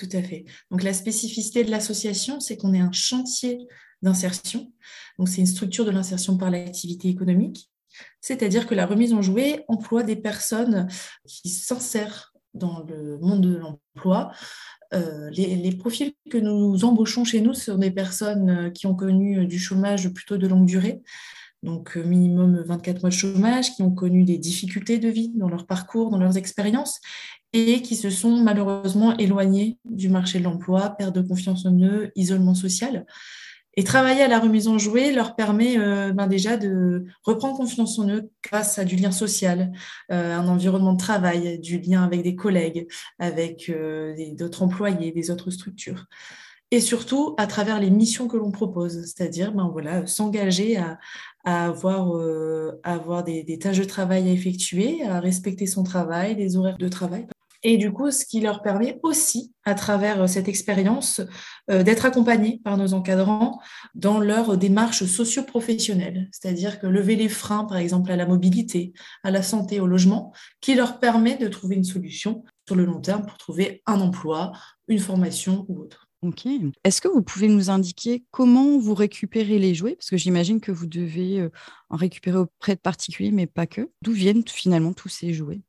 Tout 0.00 0.16
à 0.16 0.22
fait. 0.22 0.46
Donc, 0.70 0.82
la 0.82 0.94
spécificité 0.94 1.62
de 1.62 1.70
l'association, 1.70 2.40
c'est 2.40 2.56
qu'on 2.56 2.72
est 2.72 2.80
un 2.80 2.92
chantier 2.92 3.58
d'insertion. 4.02 4.72
Donc, 5.18 5.28
c'est 5.28 5.42
une 5.42 5.46
structure 5.46 5.84
de 5.84 5.90
l'insertion 5.90 6.38
par 6.38 6.50
l'activité 6.50 7.08
économique 7.08 7.70
c'est-à-dire 8.20 8.66
que 8.66 8.74
la 8.74 8.86
remise 8.86 9.12
en 9.12 9.22
jouet 9.22 9.64
emploie 9.68 10.02
des 10.02 10.16
personnes 10.16 10.88
qui 11.26 11.48
s'insèrent 11.48 12.32
dans 12.54 12.82
le 12.82 13.18
monde 13.18 13.42
de 13.42 13.56
l'emploi. 13.56 14.32
Euh, 14.92 15.30
les, 15.30 15.76
profils 15.76 16.12
que 16.30 16.38
nous 16.38 16.84
embauchons 16.84 17.24
chez 17.24 17.40
nous 17.40 17.54
sont 17.54 17.78
des 17.78 17.92
personnes 17.92 18.50
euh, 18.50 18.70
qui 18.70 18.86
ont 18.86 18.94
connu 18.94 19.46
du 19.46 19.58
chômage 19.58 20.08
plutôt 20.08 20.36
de 20.36 20.48
longue 20.48 20.66
durée, 20.66 21.00
donc 21.62 21.96
euh, 21.96 22.02
minimum 22.02 22.62
24 22.66 23.02
mois 23.02 23.10
de 23.10 23.14
chômage, 23.14 23.74
qui 23.74 23.82
ont 23.82 23.90
connu 23.90 24.24
des 24.24 24.38
difficultés 24.38 24.98
de 24.98 25.08
vie 25.08 25.32
dans 25.34 25.48
leur 25.48 25.66
parcours, 25.66 26.10
dans 26.10 26.18
leurs 26.18 26.36
expériences, 26.36 27.00
et 27.52 27.82
qui 27.82 27.96
se 27.96 28.10
sont 28.10 28.42
malheureusement 28.42 29.16
éloignés 29.18 29.78
du 29.84 30.08
marché 30.08 30.38
de 30.38 30.44
l'emploi, 30.44 30.90
perte 30.90 31.14
de 31.14 31.20
confiance 31.20 31.66
en 31.66 31.78
eux, 31.80 32.12
isolement 32.16 32.54
social. 32.54 33.04
Et 33.76 33.84
travailler 33.84 34.22
à 34.22 34.28
la 34.28 34.40
remise 34.40 34.66
en 34.66 34.78
jouet 34.78 35.12
leur 35.12 35.36
permet 35.36 35.78
euh, 35.78 36.12
ben 36.12 36.26
déjà 36.26 36.56
de 36.56 37.04
reprendre 37.22 37.56
confiance 37.56 37.98
en 38.00 38.08
eux 38.08 38.30
grâce 38.42 38.78
à 38.78 38.84
du 38.84 38.96
lien 38.96 39.12
social, 39.12 39.72
euh, 40.10 40.36
un 40.36 40.48
environnement 40.48 40.94
de 40.94 40.98
travail, 40.98 41.60
du 41.60 41.78
lien 41.78 42.02
avec 42.02 42.22
des 42.22 42.34
collègues, 42.34 42.88
avec 43.18 43.72
d'autres 44.36 44.62
employés, 44.62 45.12
des 45.12 45.30
autres 45.30 45.50
structures. 45.50 46.06
Et 46.72 46.80
surtout 46.80 47.34
à 47.36 47.46
travers 47.46 47.80
les 47.80 47.90
missions 47.90 48.28
que 48.28 48.36
l'on 48.36 48.52
propose, 48.52 49.04
c'est-à-dire 49.04 49.52
ben 49.52 49.68
voilà, 49.72 50.06
s'engager 50.06 50.76
à, 50.76 50.98
à, 51.44 51.66
avoir, 51.66 52.12
avoir 52.84 53.24
des, 53.24 53.42
des, 53.42 53.58
tâches 53.58 53.78
de 53.78 53.84
travail 53.84 54.28
à 54.28 54.32
effectuer, 54.32 55.02
à 55.02 55.18
respecter 55.18 55.66
son 55.66 55.82
travail, 55.82 56.36
des 56.36 56.56
horaires 56.56 56.78
de 56.78 56.88
travail. 56.88 57.26
Et 57.62 57.76
du 57.76 57.92
coup, 57.92 58.10
ce 58.10 58.24
qui 58.24 58.40
leur 58.40 58.62
permet 58.62 58.98
aussi, 59.02 59.52
à 59.64 59.74
travers 59.74 60.26
cette 60.28 60.48
expérience, 60.48 61.20
d'être 61.68 62.06
accompagnés 62.06 62.60
par 62.64 62.78
nos 62.78 62.94
encadrants 62.94 63.60
dans 63.94 64.18
leur 64.18 64.56
démarche 64.56 65.04
socio-professionnelle, 65.04 66.28
c'est-à-dire 66.32 66.80
que 66.80 66.86
lever 66.86 67.16
les 67.16 67.28
freins, 67.28 67.64
par 67.64 67.76
exemple, 67.76 68.10
à 68.10 68.16
la 68.16 68.24
mobilité, 68.24 68.94
à 69.24 69.30
la 69.30 69.42
santé, 69.42 69.78
au 69.78 69.86
logement, 69.86 70.32
qui 70.62 70.74
leur 70.74 71.00
permet 71.00 71.36
de 71.36 71.48
trouver 71.48 71.76
une 71.76 71.84
solution 71.84 72.44
sur 72.66 72.76
le 72.76 72.86
long 72.86 73.00
terme 73.00 73.26
pour 73.26 73.36
trouver 73.36 73.82
un 73.84 74.00
emploi, 74.00 74.52
une 74.88 74.98
formation 74.98 75.66
ou 75.68 75.80
autre. 75.82 76.09
Ok. 76.22 76.46
Est-ce 76.84 77.00
que 77.00 77.08
vous 77.08 77.22
pouvez 77.22 77.48
nous 77.48 77.70
indiquer 77.70 78.24
comment 78.30 78.78
vous 78.78 78.94
récupérez 78.94 79.58
les 79.58 79.74
jouets? 79.74 79.94
Parce 79.94 80.10
que 80.10 80.18
j'imagine 80.18 80.60
que 80.60 80.70
vous 80.70 80.86
devez 80.86 81.40
euh, 81.40 81.48
en 81.88 81.96
récupérer 81.96 82.36
auprès 82.36 82.74
de 82.74 82.80
particuliers, 82.80 83.30
mais 83.30 83.46
pas 83.46 83.66
que. 83.66 83.90
D'où 84.02 84.12
viennent 84.12 84.46
finalement 84.46 84.92
tous 84.92 85.08
ces 85.08 85.32
jouets? 85.32 85.62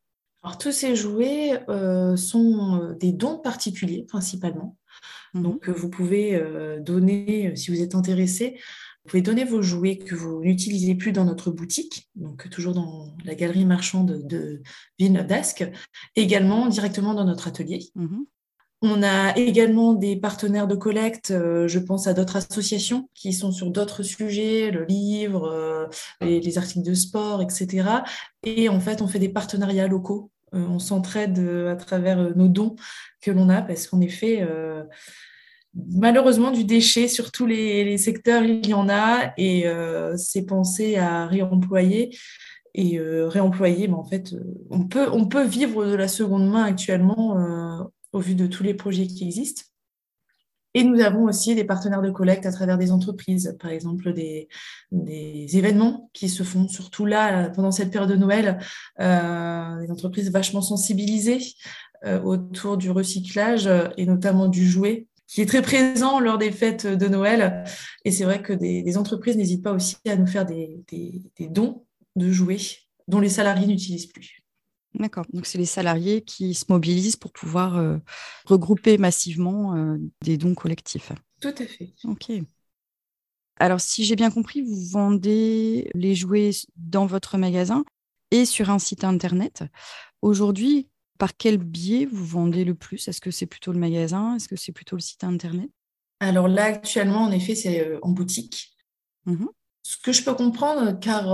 Alors, 0.44 0.58
tous 0.58 0.74
ces 0.74 0.96
jouets 0.96 1.64
euh, 1.70 2.18
sont 2.18 2.82
euh, 2.82 2.94
des 2.96 3.14
dons 3.14 3.38
particuliers 3.38 4.04
principalement. 4.04 4.78
Mmh 5.34 5.42
Donc, 5.42 5.70
vous 5.70 5.90
pouvez 5.90 6.38
donner, 6.82 7.56
si 7.56 7.72
vous 7.72 7.82
êtes 7.82 7.96
intéressé, 7.96 8.60
vous 9.06 9.10
pouvez 9.12 9.22
donner 9.22 9.46
vos 9.46 9.62
jouets 9.62 9.98
que 9.98 10.16
vous 10.16 10.42
n'utilisez 10.44 10.96
plus 10.96 11.14
dans 11.14 11.24
notre 11.24 11.50
boutique, 11.50 12.10
donc 12.16 12.50
toujours 12.50 12.74
dans 12.74 13.16
la 13.24 13.36
galerie 13.36 13.66
marchande 13.66 14.28
de 14.28 14.62
Villeneuve 15.00 15.28
d'Ascq, 15.28 15.72
également 16.18 16.68
directement 16.68 17.14
dans 17.14 17.24
notre 17.24 17.48
atelier. 17.48 17.90
Mmh 17.96 18.24
on 18.82 19.04
a 19.04 19.38
également 19.38 19.94
des 19.94 20.16
partenaires 20.16 20.68
de 20.68 20.76
collecte, 20.76 21.30
euh, 21.32 21.68
je 21.68 21.78
pense 21.78 22.08
à 22.08 22.14
d'autres 22.14 22.38
associations 22.38 23.10
qui 23.14 23.32
sont 23.32 23.52
sur 23.52 23.70
d'autres 23.70 24.02
sujets, 24.02 24.72
le 24.72 24.86
livre, 24.86 25.48
euh, 25.52 25.88
les, 26.22 26.58
articles 26.58 26.86
de 26.86 26.96
sport, 26.96 27.44
etc. 27.44 27.88
Et 28.44 28.70
en 28.70 28.80
fait, 28.80 29.04
on 29.04 29.08
fait 29.08 29.20
des 29.20 29.30
partenariats 29.30 29.88
locaux. 29.88 30.32
Euh, 30.56 30.66
on 30.68 30.80
s'entraide 30.80 31.40
à 31.40 31.76
travers 31.76 32.36
nos 32.36 32.48
dons 32.48 32.76
que 33.22 33.30
l'on 33.30 33.50
a 33.50 33.62
parce 33.62 33.88
qu'en 33.88 34.02
effet, 34.02 34.46
malheureusement, 35.76 36.50
du 36.50 36.64
déchet 36.64 37.08
sur 37.08 37.32
tous 37.32 37.46
les, 37.46 37.98
secteurs, 38.00 38.44
il 38.44 38.66
y 38.66 38.74
en 38.74 38.90
a 38.90 39.34
et 39.38 39.66
c'est 40.18 40.46
pensé 40.46 40.98
à 40.98 41.28
réemployer 41.28 42.18
et 42.74 43.00
réemployer, 43.00 43.88
mais 43.88 43.94
en 43.94 44.04
fait, 44.04 44.34
on 44.72 44.88
peut 45.28 45.46
vivre 45.46 45.86
de 45.86 45.96
la 45.96 46.08
seconde 46.08 46.50
main 46.50 46.64
actuellement 46.64 47.92
au 48.14 48.20
vu 48.20 48.36
de 48.36 48.48
tous 48.48 48.64
les 48.64 48.74
projets 48.74 49.08
qui 49.08 49.26
existent. 49.26 49.64
Et 50.74 50.84
nous 50.84 51.02
avons 51.02 51.24
aussi 51.24 51.54
des 51.54 51.66
partenaires 51.66 52.02
de 52.02 52.12
collecte 52.12 52.46
à 52.46 52.52
travers 52.52 52.78
des 52.78 52.92
entreprises, 52.92 53.58
par 53.60 53.72
exemple 53.72 54.14
des, 54.14 54.48
événements 54.92 56.10
qui 56.14 56.30
se 56.30 56.44
font 56.44 56.68
surtout 56.70 57.06
là, 57.06 57.50
pendant 57.50 57.72
cette 57.72 57.92
période 57.92 58.10
de 58.10 58.16
Noël, 58.16 58.58
euh, 59.02 59.82
des 59.82 59.92
entreprises 59.92 60.32
vachement 60.32 60.62
sensibilisées 60.62 61.42
euh, 62.06 62.22
autour 62.22 62.78
du 62.78 62.90
recyclage 62.90 63.70
et 63.98 64.06
notamment 64.06 64.48
du 64.48 64.66
jouet, 64.66 65.08
qui 65.28 65.42
est 65.42 65.46
très 65.46 65.62
présent 65.62 66.20
lors 66.22 66.38
des 66.38 66.52
fêtes 66.52 66.88
de 66.88 67.08
Noël. 67.08 67.66
Et 68.06 68.12
c'est 68.12 68.24
vrai 68.24 68.42
que 68.42 68.54
des, 68.54 68.98
entreprises 68.98 69.36
n'hésitent 69.36 69.64
pas 69.64 69.74
aussi 69.74 69.98
à 70.08 70.16
nous 70.16 70.28
faire 70.28 70.46
des 70.46 70.84
dons 71.50 71.84
de 72.16 72.32
jouets 72.32 72.60
dont 73.08 73.20
les 73.20 73.30
salariés 73.30 73.68
n'utilisent 73.68 74.08
plus. 74.08 74.41
D'accord. 74.94 75.26
Donc, 75.32 75.46
c'est 75.46 75.58
les 75.58 75.66
salariés 75.66 76.22
qui 76.22 76.54
se 76.54 76.66
mobilisent 76.70 77.16
pour 77.16 77.32
pouvoir 77.32 77.78
euh, 77.78 77.98
regrouper 78.46 78.98
massivement 78.98 79.76
euh, 79.76 79.98
des 80.24 80.38
dons 80.38 80.54
collectifs. 80.54 81.12
Tout 81.40 81.54
à 81.58 81.66
fait. 81.66 81.94
OK. 82.04 82.32
Alors, 83.58 83.80
si 83.80 84.04
j'ai 84.04 84.16
bien 84.16 84.32
compris, 84.32 84.62
vous 84.62 84.86
vendez 84.90 85.90
les 85.94 86.16
jouets 86.16 86.52
dans 86.76 87.06
votre 87.06 87.38
magasin 87.38 87.86
et 88.32 88.46
sur 88.46 88.70
un 88.70 88.80
site 88.80 89.04
internet. 89.04 89.64
Aujourd'hui, 90.22 90.90
par 91.18 91.38
quel 91.38 91.58
biais 91.58 92.06
vous 92.06 92.26
vendez 92.26 92.66
le 92.66 92.74
plus? 92.74 93.08
Est-ce 93.08 93.22
que 93.22 93.32
c'est 93.32 93.46
plutôt 93.46 93.72
le 93.72 93.80
magasin? 93.80 94.36
Est-ce 94.36 94.48
que 94.48 94.56
c'est 94.56 94.72
plutôt 94.72 94.96
le 94.96 95.02
site 95.02 95.24
internet? 95.24 95.70
Alors 96.20 96.48
là, 96.48 96.66
actuellement, 96.66 97.24
en 97.24 97.32
effet, 97.32 97.56
c'est 97.56 97.86
euh, 97.86 98.00
en 98.02 98.10
boutique. 98.10 98.76
Mmh 99.26 99.46
Ce 99.84 99.98
que 99.98 100.12
je 100.12 100.24
peux 100.24 100.34
comprendre, 100.34 101.00
car 101.00 101.34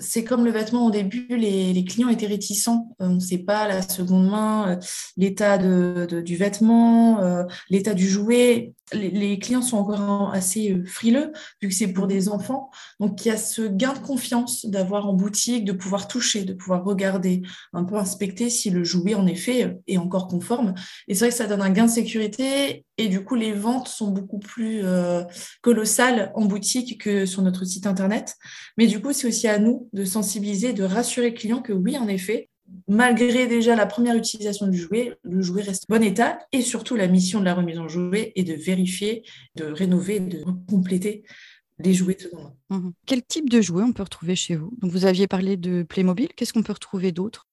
c'est 0.00 0.24
comme 0.24 0.44
le 0.44 0.50
vêtement 0.50 0.86
au 0.86 0.90
début, 0.90 1.26
les, 1.30 1.84
clients 1.84 2.08
étaient 2.08 2.26
réticents. 2.26 2.94
Euh, 3.00 3.06
on 3.06 3.14
ne 3.14 3.20
sait 3.20 3.38
pas 3.38 3.68
la 3.68 3.82
seconde 3.82 4.28
main, 4.28 4.70
euh, 4.70 4.76
l'état 5.16 5.58
du 5.58 6.36
vêtement, 6.36 7.22
euh, 7.22 7.44
l'état 7.68 7.94
du 7.94 8.08
jouet. 8.08 8.72
Les, 8.92 9.38
clients 9.38 9.62
sont 9.62 9.78
encore 9.78 10.32
assez 10.32 10.82
frileux 10.84 11.32
vu 11.62 11.68
que 11.68 11.74
c'est 11.74 11.92
pour 11.92 12.06
des 12.06 12.28
enfants. 12.28 12.70
Donc 12.98 13.24
il 13.24 13.28
y 13.28 13.30
a 13.30 13.36
ce 13.36 13.62
gain 13.62 13.92
de 13.92 13.98
confiance 13.98 14.66
d'avoir 14.66 15.08
en 15.08 15.14
boutique, 15.14 15.64
de 15.64 15.72
pouvoir 15.72 16.08
toucher, 16.08 16.44
de 16.44 16.52
pouvoir 16.52 16.84
regarder, 16.84 17.42
un 17.72 17.84
peu 17.84 17.96
inspecter 17.96 18.50
si 18.50 18.70
le 18.70 18.84
jouet 18.84 19.14
en 19.14 19.26
effet 19.26 19.78
est 19.86 19.98
encore 19.98 20.28
conforme. 20.28 20.74
Et 21.08 21.14
c'est 21.14 21.20
vrai 21.20 21.28
que 21.30 21.36
ça 21.36 21.46
donne 21.46 21.62
un 21.62 21.70
gain 21.70 21.86
de 21.86 21.90
sécurité 21.90 22.84
et 22.98 23.08
du 23.08 23.24
coup 23.24 23.34
les 23.34 23.52
ventes 23.52 23.88
sont 23.88 24.10
beaucoup 24.10 24.38
plus 24.38 24.82
colossales 25.62 26.32
en 26.34 26.44
boutique 26.44 27.00
que 27.00 27.26
sur 27.26 27.42
notre 27.42 27.64
site 27.64 27.86
internet. 27.86 28.34
Mais 28.76 28.86
du 28.86 29.00
coup 29.00 29.12
c'est 29.12 29.28
aussi 29.28 29.48
à 29.48 29.58
nous 29.58 29.88
de 29.92 30.04
sensibiliser, 30.04 30.72
de 30.72 30.84
rassurer 30.84 31.30
le 31.30 31.36
client 31.36 31.62
que 31.62 31.72
oui, 31.72 31.96
en 31.96 32.08
effet, 32.08 32.48
malgré 32.88 33.46
déjà 33.46 33.76
la 33.76 33.86
première 33.86 34.16
utilisation 34.16 34.66
du 34.66 34.78
jouet, 34.78 35.18
le 35.22 35.42
jouet 35.42 35.62
reste 35.62 35.84
en 35.88 35.96
bon 35.96 36.02
état. 36.02 36.38
Et 36.52 36.62
surtout, 36.62 36.96
la 36.96 37.08
mission 37.08 37.40
de 37.40 37.44
la 37.44 37.54
remise 37.54 37.78
en 37.78 37.88
jouet 37.88 38.32
est 38.36 38.44
de 38.44 38.54
vérifier, 38.54 39.24
de 39.56 39.64
rénover, 39.64 40.20
de 40.20 40.44
compléter 40.68 41.24
les 41.78 41.94
jouets 41.94 42.14
de 42.14 42.20
seconde 42.20 42.52
main. 42.68 42.92
Quel 43.06 43.22
type 43.22 43.48
de 43.48 43.60
jouet 43.60 43.82
on 43.82 43.92
peut 43.92 44.02
retrouver 44.02 44.36
chez 44.36 44.56
vous? 44.56 44.72
Donc, 44.78 44.90
Vous 44.92 45.04
aviez 45.04 45.26
parlé 45.26 45.56
de 45.56 45.82
Playmobil. 45.82 46.28
Qu'est-ce 46.36 46.52
qu'on 46.52 46.62
peut 46.62 46.72
retrouver 46.72 47.12
d'autre? 47.12 47.46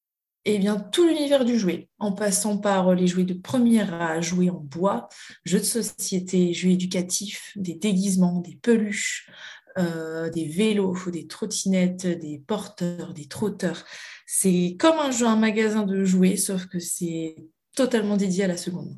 Eh 0.49 0.59
bien, 0.59 0.77
tout 0.77 1.05
l'univers 1.05 1.43
du 1.43 1.59
jouet, 1.59 1.89
en 1.99 2.13
passant 2.13 2.57
par 2.57 2.95
les 2.95 3.05
jouets 3.05 3.25
de 3.25 3.33
première 3.33 3.93
à 3.93 4.21
jouets 4.21 4.49
en 4.49 4.61
bois, 4.61 5.09
jeux 5.43 5.59
de 5.59 5.65
société, 5.65 6.53
jeux 6.53 6.69
éducatifs, 6.69 7.51
des 7.57 7.73
déguisements, 7.73 8.39
des 8.39 8.55
peluches, 8.55 9.29
euh, 9.77 10.29
des 10.29 10.45
vélos, 10.45 11.11
des 11.11 11.27
trottinettes, 11.27 12.07
des 12.07 12.41
porteurs, 12.47 13.13
des 13.13 13.27
trotteurs. 13.27 13.85
C'est 14.29 14.75
comme 14.77 14.99
un 14.99 15.09
jeu, 15.09 15.25
un 15.25 15.37
magasin 15.37 15.83
de 15.83 16.03
jouets, 16.03 16.35
sauf 16.35 16.65
que 16.65 16.79
c'est 16.79 17.37
totalement 17.75 18.17
dédié 18.17 18.43
à 18.43 18.47
la 18.47 18.57
seconde. 18.57 18.93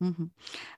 Mhm. 0.00 0.28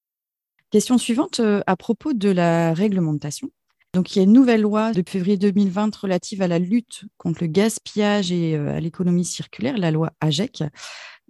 Question 0.70 0.98
suivante 0.98 1.41
euh, 1.41 1.60
à 1.67 1.75
propos 1.75 2.13
de 2.13 2.29
la 2.29 2.74
réglementation. 2.74 3.50
Donc, 3.94 4.15
il 4.15 4.20
y 4.20 4.22
a 4.22 4.24
une 4.24 4.32
nouvelle 4.32 4.62
loi 4.62 4.94
de 4.94 5.03
février 5.06 5.36
2020 5.36 5.94
relative 5.94 6.41
à 6.41 6.48
la 6.48 6.60
lutte 6.60 7.03
contre 7.17 7.44
le 7.44 7.48
gaspillage 7.48 8.32
et 8.32 8.56
euh, 8.56 8.75
à 8.75 8.79
l'économie 8.79 9.25
circulaire, 9.25 9.77
la 9.77 9.91
loi 9.91 10.13
AGEC, 10.22 10.63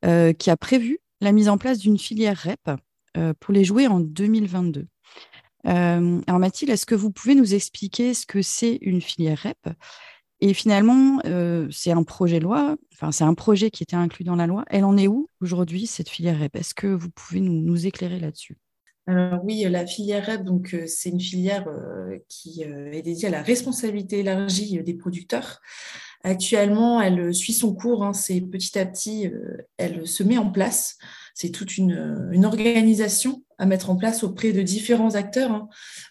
euh, 0.05 0.33
qui 0.33 0.51
a 0.51 0.57
prévu 0.57 0.99
la 1.21 1.31
mise 1.31 1.49
en 1.49 1.57
place 1.57 1.79
d'une 1.79 1.97
filière 1.97 2.37
REP 2.37 2.79
euh, 3.17 3.33
pour 3.39 3.53
les 3.53 3.63
jouets 3.63 3.87
en 3.87 3.99
2022. 3.99 4.87
alors 5.63 6.39
Mathilde, 6.39 6.71
est-ce 6.71 6.85
que 6.85 6.95
vous 6.95 7.11
pouvez 7.11 7.35
nous 7.35 7.53
expliquer 7.53 8.13
ce 8.13 8.25
que 8.25 8.41
c'est 8.41 8.77
une 8.81 9.01
filière 9.01 9.39
REP? 9.43 9.75
Et 10.39 10.53
finalement, 10.53 11.19
c'est 11.71 11.91
un 11.91 12.03
projet 12.03 12.39
loi, 12.39 12.77
enfin 12.93 13.11
c'est 13.11 13.23
un 13.23 13.33
projet 13.33 13.71
qui 13.71 13.81
était 13.81 13.95
inclus 13.95 14.23
dans 14.23 14.35
la 14.35 14.45
loi. 14.45 14.65
Elle 14.67 14.85
en 14.85 14.95
est 14.95 15.07
où 15.07 15.29
aujourd'hui 15.41 15.87
cette 15.87 16.09
filière 16.09 16.39
REP? 16.39 16.55
Est-ce 16.57 16.75
que 16.75 16.87
vous 16.87 17.09
pouvez 17.09 17.41
nous 17.41 17.87
éclairer 17.87 18.19
là-dessus? 18.19 18.57
Alors 19.07 19.45
oui, 19.45 19.65
la 19.69 19.87
filière 19.87 20.25
REP, 20.25 20.43
donc 20.43 20.73
euh, 20.73 20.83
c'est 20.85 21.09
une 21.09 21.21
filière 21.21 21.65
euh, 21.69 22.17
qui 22.27 22.65
euh, 22.65 22.91
est 22.91 23.01
dédiée 23.01 23.29
à 23.29 23.31
la 23.31 23.41
responsabilité 23.41 24.19
élargie 24.19 24.83
des 24.83 24.93
producteurs. 24.93 25.61
Actuellement, 26.27 27.01
elle 27.01 27.33
suit 27.33 27.53
son 27.53 27.73
cours. 27.73 28.03
Hein, 28.03 28.11
c'est 28.11 28.41
petit 28.41 28.77
à 28.77 28.85
petit, 28.85 29.31
elle 29.77 30.05
se 30.05 30.23
met 30.23 30.37
en 30.37 30.51
place. 30.51 30.97
C'est 31.33 31.51
toute 31.51 31.77
une, 31.77 32.43
organisation 32.43 33.43
à 33.57 33.65
mettre 33.65 33.89
en 33.89 33.95
place 33.95 34.23
auprès 34.23 34.51
de 34.51 34.61
différents 34.61 35.15
acteurs, 35.15 35.51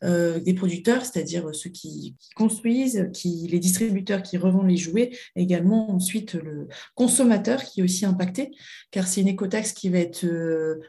hein, 0.02 0.38
des 0.38 0.54
producteurs, 0.54 1.04
c'est-à-dire 1.04 1.54
ceux 1.54 1.68
qui, 1.68 2.16
construisent, 2.34 3.10
qui, 3.12 3.46
les 3.50 3.58
distributeurs 3.58 4.22
qui 4.22 4.38
revendent 4.38 4.70
les 4.70 4.78
jouets, 4.78 5.10
également 5.36 5.90
ensuite 5.90 6.32
le 6.32 6.66
consommateur 6.94 7.62
qui 7.62 7.80
est 7.80 7.84
aussi 7.84 8.06
impacté, 8.06 8.52
car 8.90 9.06
c'est 9.06 9.20
une 9.20 9.28
écotaxe 9.28 9.72
qui 9.72 9.90
va 9.90 9.98
être 9.98 10.26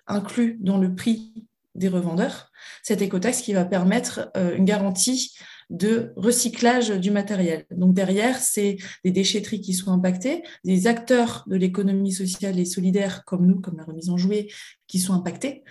inclue 0.08 0.58
dans 0.62 0.78
le 0.78 0.96
prix 0.96 1.34
des 1.78 1.88
revendeurs, 1.88 2.52
cette 2.84 3.02
écotaxe 3.02 3.42
qui 3.42 3.54
va 3.54 3.64
permettre 3.64 4.32
euh, 4.36 4.56
une 4.56 4.66
garantie 4.66 5.36
de 5.70 6.14
recyclage 6.16 6.90
du 6.90 7.12
matériel. 7.12 7.66
Donc 7.72 7.94
derrière, 7.94 8.40
c'est 8.40 8.78
des 9.04 9.12
déchetteries 9.12 9.62
qui 9.62 9.74
sont 9.74 9.92
impactées, 9.92 10.44
des 10.64 10.88
acteurs 10.88 11.44
de 11.48 11.56
l'économie 11.56 12.14
sociale 12.14 12.58
et 12.60 12.66
solidaire 12.66 13.26
comme 13.26 13.46
nous, 13.46 13.60
comme 13.60 13.78
la 13.78 13.84
remise 13.84 14.10
en 14.10 14.18
jouet, 14.18 14.48
qui 14.88 15.00
sont 15.00 15.14
impactés. 15.14 15.64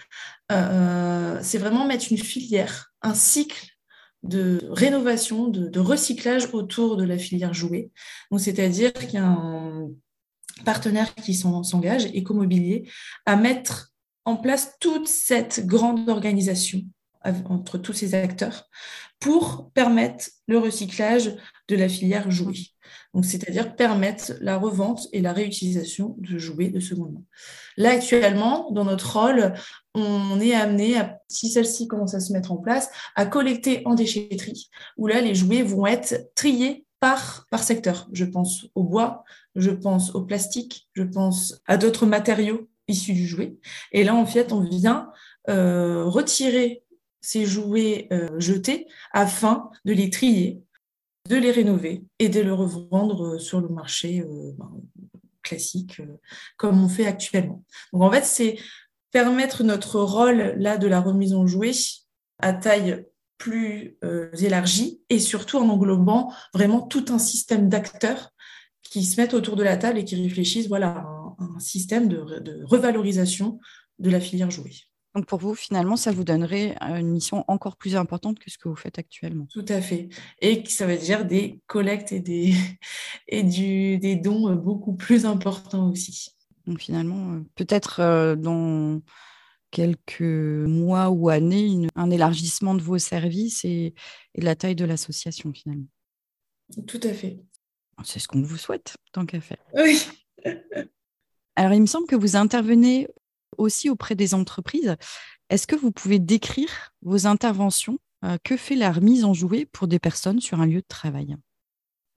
Euh, 0.53 1.39
c'est 1.43 1.59
vraiment 1.59 1.87
mettre 1.87 2.07
une 2.11 2.19
filière, 2.19 2.93
un 3.03 3.15
cycle 3.15 3.67
de 4.23 4.61
rénovation, 4.71 5.49
de, 5.49 5.81
recyclage 5.81 6.49
autour 6.53 6.97
de 6.97 7.05
la 7.05 7.17
filière 7.17 7.55
jouet. 7.55 7.91
Donc 8.31 8.41
c'est-à-dire 8.41 8.93
qu'il 8.93 9.15
y 9.15 9.19
a 9.19 9.27
un 9.27 9.89
partenaire 10.65 11.15
qui 11.15 11.35
s'engage, 11.35 12.07
Écomobilier, 12.07 12.91
à 13.25 13.37
mettre 13.37 13.93
en 14.25 14.37
place 14.37 14.75
toute 14.81 15.07
cette 15.07 15.67
grande 15.67 16.09
organisation 16.09 16.83
entre 17.49 17.79
tous 17.79 17.93
ces 17.93 18.15
acteurs 18.15 18.69
pour 19.21 19.71
permettre 19.73 20.27
le 20.47 20.59
recyclage 20.59 21.35
de 21.69 21.77
la 21.77 21.89
filière 21.89 22.31
jouets. 22.31 22.73
Donc, 23.15 23.25
c'est-à-dire 23.25 23.75
permettre 23.75 24.33
la 24.41 24.59
revente 24.59 25.09
et 25.13 25.21
la 25.21 25.33
réutilisation 25.33 26.17
de 26.19 26.39
jouets 26.39 26.69
de 26.69 26.81
seconde 26.81 27.15
main. 27.15 27.23
Là, 27.77 27.91
actuellement, 27.91 28.71
dans 28.71 28.85
notre 28.85 29.19
rôle, 29.19 29.55
on 29.95 30.39
est 30.41 30.55
amené, 30.55 30.99
à, 30.99 31.19
si 31.29 31.51
celle-ci 31.51 31.89
commence 31.89 32.15
à 32.15 32.21
se 32.21 32.33
mettre 32.33 32.53
en 32.53 32.59
place, 32.59 32.91
à 33.15 33.27
collecter 33.27 33.83
en 33.87 33.95
déchetterie, 33.95 34.69
où 34.97 35.07
là, 35.07 35.21
les 35.21 35.35
jouets 35.35 35.63
vont 35.63 35.87
être 35.87 36.31
triés 36.35 36.85
par, 37.01 37.47
par 37.51 37.63
secteur. 37.63 38.09
Je 38.13 38.25
pense 38.25 38.67
au 38.75 38.83
bois, 38.83 39.25
je 39.55 39.71
pense 39.71 40.15
au 40.15 40.23
plastique, 40.23 40.89
je 40.95 41.03
pense 41.03 41.61
à 41.67 41.77
d'autres 41.77 42.07
matériaux 42.07 42.69
issus 42.89 43.15
du 43.15 43.27
jouet. 43.27 43.57
Et 43.93 44.05
là, 44.05 44.15
en 44.15 44.27
fait, 44.27 44.53
on 44.53 44.61
vient 44.61 45.11
euh, 45.49 46.05
retirer 46.05 46.83
ces 47.27 47.45
jouets 47.45 48.07
euh, 48.13 48.39
jetés 48.39 48.87
afin 49.13 49.69
de 49.85 49.93
les 49.93 50.11
trier, 50.11 50.63
de 51.29 51.35
les 51.35 51.51
rénover 51.51 52.05
et 52.21 52.29
de 52.29 52.41
les 52.41 52.53
revendre 52.53 53.35
euh, 53.35 53.39
sur 53.41 53.61
le 53.61 53.69
marché 53.69 54.23
ben, 54.57 54.71
classique 55.43 56.01
comme 56.57 56.83
on 56.85 56.89
fait 56.89 57.07
actuellement. 57.07 57.65
Donc 57.93 58.03
en 58.03 58.13
fait, 58.13 58.25
c'est 58.25 58.59
permettre 59.11 59.65
notre 59.65 60.01
rôle 60.01 60.55
là 60.57 60.77
de 60.77 60.87
la 60.87 61.01
remise 61.01 61.35
en 61.35 61.49
jouet 61.49 61.73
à 62.39 62.53
taille 62.53 63.05
plus 63.39 63.99
élargie 64.41 65.01
et 65.11 65.19
surtout 65.19 65.59
en 65.59 65.69
englobant 65.69 66.33
vraiment 66.55 66.81
tout 66.81 67.05
un 67.11 67.19
système 67.19 67.69
d'acteurs 67.69 68.33
qui 68.83 69.05
se 69.05 69.21
mettent 69.21 69.35
autour 69.35 69.57
de 69.57 69.63
la 69.63 69.77
table 69.77 69.99
et 69.99 70.05
qui 70.05 70.21
réfléchissent 70.21 70.69
voilà, 70.69 70.89
à 70.89 71.37
un, 71.39 71.59
système 71.59 72.09
de, 72.09 72.65
revalorisation 72.65 73.59
de 73.99 74.11
la 74.11 74.21
filière 74.21 74.51
jouet. 74.51 74.73
Donc 75.17 75.25
pour 75.25 75.39
vous, 75.39 75.55
finalement, 75.55 75.97
ça 75.97 76.13
vous 76.13 76.25
donnerait 76.25 76.77
une 76.83 77.09
mission 77.09 77.43
encore 77.49 77.77
plus 77.77 77.97
importante 77.97 78.39
que 78.39 78.51
ce 78.51 78.59
que 78.59 78.69
vous 78.69 78.77
faites 78.77 78.99
actuellement. 78.99 79.47
Tout 79.51 79.65
à 79.67 79.81
fait. 79.81 80.11
Et 80.43 80.63
ça 80.67 80.87
veut 80.87 80.99
dire 80.99 81.25
des 81.25 81.63
collectes 81.67 82.13
et 82.13 82.21
des, 82.21 82.53
et 83.29 83.43
du, 83.43 83.99
des 83.99 84.17
dons 84.17 84.55
beaucoup 84.55 84.95
plus 84.95 85.25
importants 85.25 85.91
aussi. 85.91 86.37
Donc 86.67 86.81
finalement, 86.81 87.33
euh, 87.33 87.41
peut-être 87.55 88.01
euh, 88.01 88.37
dans 88.37 89.01
quelques 89.71 90.21
mois 90.21 91.09
ou 91.09 91.31
années, 91.31 91.87
un 91.95 92.11
élargissement 92.11 92.75
de 92.75 92.83
vos 92.83 92.99
services 92.99 93.65
et, 93.65 93.95
et 94.35 94.41
de 94.41 94.45
la 94.45 94.55
taille 94.55 94.77
de 94.77 94.85
l'association 94.85 95.51
finalement. 95.55 95.87
Tout 96.87 97.01
à 97.03 97.15
fait. 97.15 97.41
C'est 98.05 98.19
ce 98.19 98.29
qu'on 98.29 98.43
vous 98.43 98.59
souhaite, 98.59 98.99
tant 99.13 99.25
qu'à 99.25 99.41
faire. 99.41 99.65
Oui. 99.75 99.99
Alors, 101.55 101.73
il 101.73 101.81
me 101.81 101.87
semble 101.87 102.07
que 102.07 102.17
vous 102.17 102.37
intervenez 102.37 103.09
aussi 103.59 103.91
auprès 103.91 104.15
des 104.15 104.35
entreprises. 104.35 104.97
Est-ce 105.51 105.67
que 105.67 105.77
vous 105.77 105.93
pouvez 105.93 106.19
décrire 106.19 106.93
vos 107.03 107.27
interventions 107.27 107.99
euh, 108.25 108.37
Que 108.43 108.57
fait 108.57 108.77
la 108.77 108.93
remise 108.93 109.25
en 109.25 109.35
jouet 109.35 109.67
pour 109.67 109.89
des 109.89 109.99
personnes 109.99 110.41
sur 110.41 110.61
un 110.61 110.67
lieu 110.67 110.81
de 110.81 110.87
travail? 110.89 111.37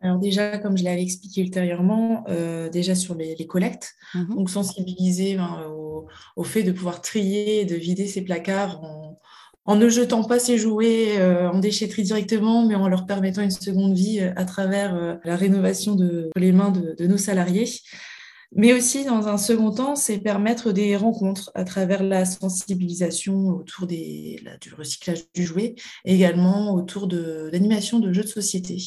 Alors 0.02 0.18
déjà, 0.18 0.58
comme 0.58 0.78
je 0.78 0.84
l'avais 0.84 1.04
expliqué 1.04 1.42
ultérieurement, 1.42 2.24
euh, 2.30 2.70
déjà 2.70 2.96
sur 2.96 3.16
les, 3.16 3.36
collectes, 3.46 3.96
mmh 4.16 4.36
donc 4.36 4.50
sensibiliser 4.50 5.36
ben, 5.36 5.66
au, 6.38 6.44
fait 6.44 6.64
de 6.64 6.72
pouvoir 6.72 7.02
trier, 7.02 7.66
de 7.66 7.76
vider 7.76 8.08
ses 8.08 8.24
placards 8.24 8.82
en, 8.82 9.20
en 9.70 9.76
ne 9.76 9.88
jetant 9.88 10.24
pas 10.24 10.40
ces 10.40 10.58
jouets 10.58 11.20
euh, 11.20 11.48
en 11.52 11.60
déchetterie 11.60 12.02
directement, 12.02 12.66
mais 12.66 12.74
en 12.74 12.88
leur 12.88 13.06
permettant 13.06 13.44
une 13.44 13.52
seconde 13.52 13.94
vie 13.94 14.20
à 14.20 14.44
travers 14.44 14.96
euh, 14.96 15.16
la 15.24 15.36
rénovation 15.36 15.94
de 15.94 16.32
les 16.36 16.52
mains 16.52 16.72
de, 16.72 17.06
nos 17.06 17.18
salariés. 17.18 17.70
Mais 18.56 18.74
aussi, 18.74 19.06
dans 19.06 19.28
un 19.28 19.38
second 19.38 19.72
temps, 19.72 19.96
c'est 19.96 20.18
permettre 20.18 20.72
des 20.72 20.96
rencontres 20.96 21.52
à 21.54 21.64
travers 21.64 22.02
la 22.02 22.26
sensibilisation 22.26 23.50
autour 23.50 23.86
du 23.86 24.40
recyclage 24.76 25.24
du 25.34 25.46
jouet 25.46 25.76
et 26.04 26.16
également 26.16 26.74
autour 26.74 27.08
de 27.08 27.50
l'animation 27.54 28.00
de 28.00 28.12
jeux 28.12 28.24
de 28.24 28.28
société. 28.28 28.78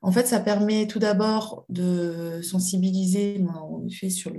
En 0.00 0.12
fait, 0.12 0.26
ça 0.26 0.38
permet 0.38 0.86
tout 0.86 0.98
d'abord 1.00 1.64
de 1.68 2.40
sensibiliser, 2.42 3.38
ben, 3.38 3.54
en 3.54 3.84
effet, 3.86 4.10
sur 4.10 4.32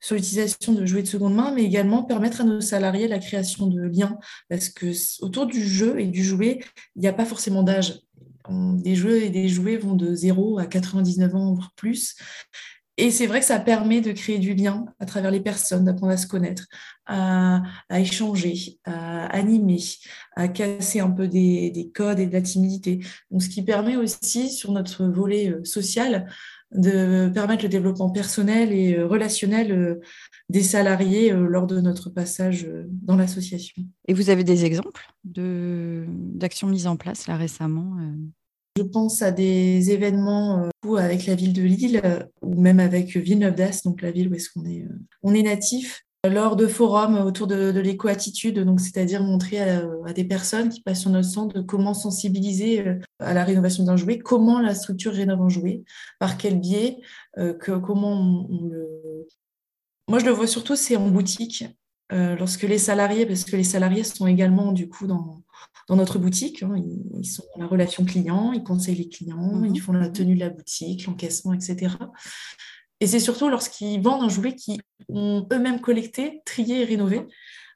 sur 0.00 0.14
l'utilisation 0.14 0.72
de 0.72 0.86
jouets 0.86 1.02
de 1.02 1.08
seconde 1.08 1.34
main, 1.34 1.52
mais 1.54 1.62
également 1.62 2.02
permettre 2.02 2.40
à 2.40 2.44
nos 2.44 2.60
salariés 2.60 3.06
la 3.06 3.18
création 3.18 3.66
de 3.66 3.82
liens, 3.82 4.18
parce 4.48 4.70
que 4.70 4.86
autour 5.22 5.46
du 5.46 5.62
jeu 5.62 6.00
et 6.00 6.06
du 6.06 6.24
jouet, 6.24 6.60
il 6.96 7.02
n'y 7.02 7.08
a 7.08 7.12
pas 7.12 7.26
forcément 7.26 7.62
d'âge. 7.62 8.00
Des 8.48 8.96
jeux 8.96 9.22
et 9.22 9.30
des 9.30 9.48
jouets 9.48 9.76
vont 9.76 9.94
de 9.94 10.14
0 10.14 10.58
à 10.58 10.66
99 10.66 11.34
ans, 11.34 11.52
voire 11.52 11.72
plus. 11.76 12.16
Et 12.96 13.10
c'est 13.10 13.26
vrai 13.26 13.40
que 13.40 13.46
ça 13.46 13.58
permet 13.58 14.00
de 14.00 14.12
créer 14.12 14.38
du 14.38 14.54
lien 14.54 14.84
à 14.98 15.06
travers 15.06 15.30
les 15.30 15.40
personnes, 15.40 15.84
d'apprendre 15.84 16.12
à 16.12 16.16
se 16.16 16.26
connaître, 16.26 16.66
à, 17.06 17.62
échanger, 17.90 18.78
à 18.84 19.26
animer, 19.26 19.80
à 20.36 20.48
casser 20.48 21.00
un 21.00 21.10
peu 21.10 21.26
des, 21.26 21.70
des, 21.70 21.90
codes 21.90 22.18
et 22.18 22.26
de 22.26 22.32
la 22.32 22.42
timidité. 22.42 23.00
Donc, 23.30 23.42
ce 23.42 23.48
qui 23.48 23.62
permet 23.62 23.96
aussi, 23.96 24.50
sur 24.50 24.72
notre 24.72 25.06
volet 25.06 25.50
euh, 25.50 25.64
social, 25.64 26.28
de 26.72 27.28
permettre 27.30 27.64
le 27.64 27.68
développement 27.68 28.10
personnel 28.10 28.72
et 28.72 28.94
euh, 28.94 29.06
relationnel 29.06 29.72
euh, 29.72 30.00
des 30.48 30.62
salariés 30.62 31.32
lors 31.32 31.66
de 31.66 31.80
notre 31.80 32.10
passage 32.10 32.68
dans 32.86 33.16
l'association. 33.16 33.82
Et 34.08 34.14
vous 34.14 34.30
avez 34.30 34.44
des 34.44 34.64
exemples 34.64 35.10
d'actions 35.24 36.68
mises 36.68 36.86
en 36.86 36.96
place 36.96 37.26
là 37.28 37.36
récemment 37.36 37.96
Je 38.76 38.82
pense 38.82 39.20
à 39.22 39.30
des 39.30 39.90
événements 39.90 40.68
avec 40.96 41.26
la 41.26 41.34
ville 41.34 41.52
de 41.52 41.62
Lille 41.62 42.28
ou 42.42 42.60
même 42.60 42.80
avec 42.80 43.16
Villeneuve 43.16 43.54
d'Ascq, 43.54 43.84
donc 43.84 44.02
la 44.02 44.10
ville 44.10 44.28
où 44.28 44.34
est-ce 44.34 44.48
qu'on 44.50 44.64
est, 44.64 44.86
on 45.22 45.34
est 45.34 45.42
natif, 45.42 46.04
lors 46.28 46.56
de 46.56 46.66
forums 46.66 47.16
autour 47.18 47.46
de, 47.46 47.72
de 47.72 47.80
l'éco-attitude, 47.80 48.62
c'est-à-dire 48.78 49.22
montrer 49.22 49.60
à, 49.60 50.12
des 50.12 50.24
personnes 50.24 50.68
qui 50.68 50.82
passent 50.82 51.00
sur 51.00 51.10
notre 51.10 51.28
centre 51.28 51.60
comment 51.62 51.94
sensibiliser 51.94 52.86
euh, 52.86 52.98
à 53.20 53.32
la 53.32 53.44
rénovation 53.44 53.84
d'un 53.84 53.96
jouet, 53.96 54.18
comment 54.18 54.60
la 54.60 54.74
structure 54.74 55.12
rénove 55.12 55.40
un 55.40 55.48
jouet, 55.48 55.82
par 56.18 56.36
quel 56.36 56.60
biais, 56.60 56.98
euh, 57.38 57.54
que, 57.54 57.72
comment 57.72 58.46
on, 58.50 58.68
le... 58.68 59.26
Moi, 60.08 60.18
je 60.18 60.26
le 60.26 60.32
vois 60.32 60.46
surtout, 60.46 60.76
c'est 60.76 60.96
en 60.96 61.08
boutique, 61.08 61.64
euh, 62.12 62.36
lorsque 62.36 62.62
les 62.62 62.78
salariés, 62.78 63.26
parce 63.26 63.44
que 63.44 63.56
les 63.56 63.64
salariés 63.64 64.04
sont 64.04 64.26
également 64.26 64.72
du 64.72 64.88
coup 64.88 65.06
dans, 65.06 65.42
dans 65.88 65.96
notre 65.96 66.18
boutique, 66.18 66.62
hein, 66.62 66.74
ils, 66.76 67.24
sont 67.24 67.44
dans 67.54 67.62
la 67.62 67.68
relation 67.68 68.04
client, 68.04 68.52
ils 68.52 68.62
conseillent 68.62 68.96
les 68.96 69.08
clients, 69.08 69.36
mmh 69.36 69.66
ils 69.74 69.80
font 69.80 69.92
la 69.92 70.08
tenue 70.08 70.34
de 70.34 70.40
la 70.40 70.50
boutique, 70.50 71.06
l'encaissement, 71.06 71.52
etc. 71.52 71.94
Et 73.00 73.06
c'est 73.06 73.20
surtout 73.20 73.48
lorsqu'ils 73.48 74.00
vendent 74.02 74.24
un 74.24 74.28
jouet 74.28 74.54
qu'ils 74.54 74.80
ont 75.08 75.46
eux-mêmes 75.52 75.80
collecté, 75.80 76.42
trié 76.44 76.82
et 76.82 76.84
rénové. 76.84 77.26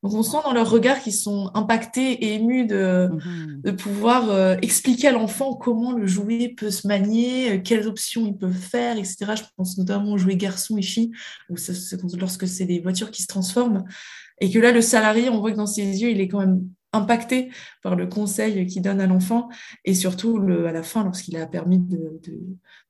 Donc 0.05 0.13
on 0.13 0.23
sent 0.23 0.37
dans 0.45 0.53
leur 0.53 0.69
regard 0.69 1.01
qu'ils 1.01 1.15
sont 1.15 1.51
impactés 1.55 2.13
et 2.13 2.35
émus 2.35 2.67
de, 2.67 3.09
mhm. 3.11 3.63
de 3.63 3.71
pouvoir 3.71 4.31
euh, 4.31 4.55
expliquer 4.61 5.09
à 5.09 5.13
l'enfant 5.13 5.55
comment 5.55 5.93
le 5.93 6.07
jouet 6.07 6.55
peut 6.55 6.71
se 6.71 6.87
manier, 6.87 7.53
euh, 7.53 7.59
quelles 7.59 7.89
options 7.89 8.27
ils 8.27 8.37
peuvent 8.37 8.53
faire, 8.53 8.99
etc. 8.99 9.17
Je 9.35 9.43
pense 9.57 9.79
notamment 9.79 10.13
aux 10.13 10.19
jouets 10.19 10.37
garçons 10.37 10.77
et 10.77 10.83
filles, 10.83 11.11
ou 11.49 11.57
lorsque 12.19 12.47
c'est 12.47 12.67
des 12.67 12.81
voitures 12.81 13.11
qui 13.11 13.23
se 13.23 13.29
transforment. 13.29 13.85
Et 14.43 14.51
que 14.51 14.59
là, 14.59 14.73
le 14.73 14.83
salarié, 14.83 15.31
on 15.31 15.41
voit 15.41 15.53
que 15.53 15.57
dans 15.57 15.65
ses 15.65 16.03
yeux, 16.03 16.11
il 16.11 16.21
est 16.21 16.29
quand 16.29 16.41
même 16.41 16.69
impacté 16.93 17.51
par 17.83 17.97
le 17.97 18.07
conseil 18.07 18.67
qu'il 18.67 18.83
donne 18.83 19.01
à 19.01 19.07
l'enfant. 19.07 19.49
Et 19.87 19.95
surtout, 19.95 20.39
le, 20.39 20.67
à 20.67 20.73
la 20.73 20.83
fin, 20.83 21.03
lorsqu'il 21.03 21.39
a 21.39 21.47
permis 21.47 21.79
de, 21.79 22.21
de 22.23 22.41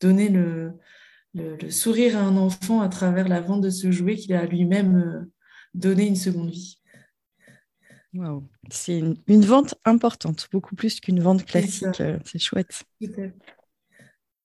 donner 0.00 0.30
le, 0.30 0.72
le, 1.34 1.70
sourire 1.70 2.16
à 2.16 2.22
un 2.22 2.36
enfant 2.36 2.80
à 2.80 2.88
travers 2.88 3.28
la 3.28 3.40
vente 3.40 3.60
de 3.60 3.70
ce 3.70 3.92
jouet 3.92 4.16
qu'il 4.16 4.34
a 4.34 4.46
lui-même 4.46 4.96
euh, 4.96 5.32
donné 5.74 6.08
une 6.08 6.16
seconde 6.16 6.50
vie. 6.50 6.80
C'est 8.70 8.98
une, 8.98 9.44
vente 9.44 9.74
importante, 9.84 10.48
beaucoup 10.52 10.74
plus 10.74 11.00
qu'une 11.00 11.20
vente 11.20 11.44
classique. 11.44 11.86
C'est 11.96 12.02
euh, 12.02 12.38
chouette. 12.38 12.84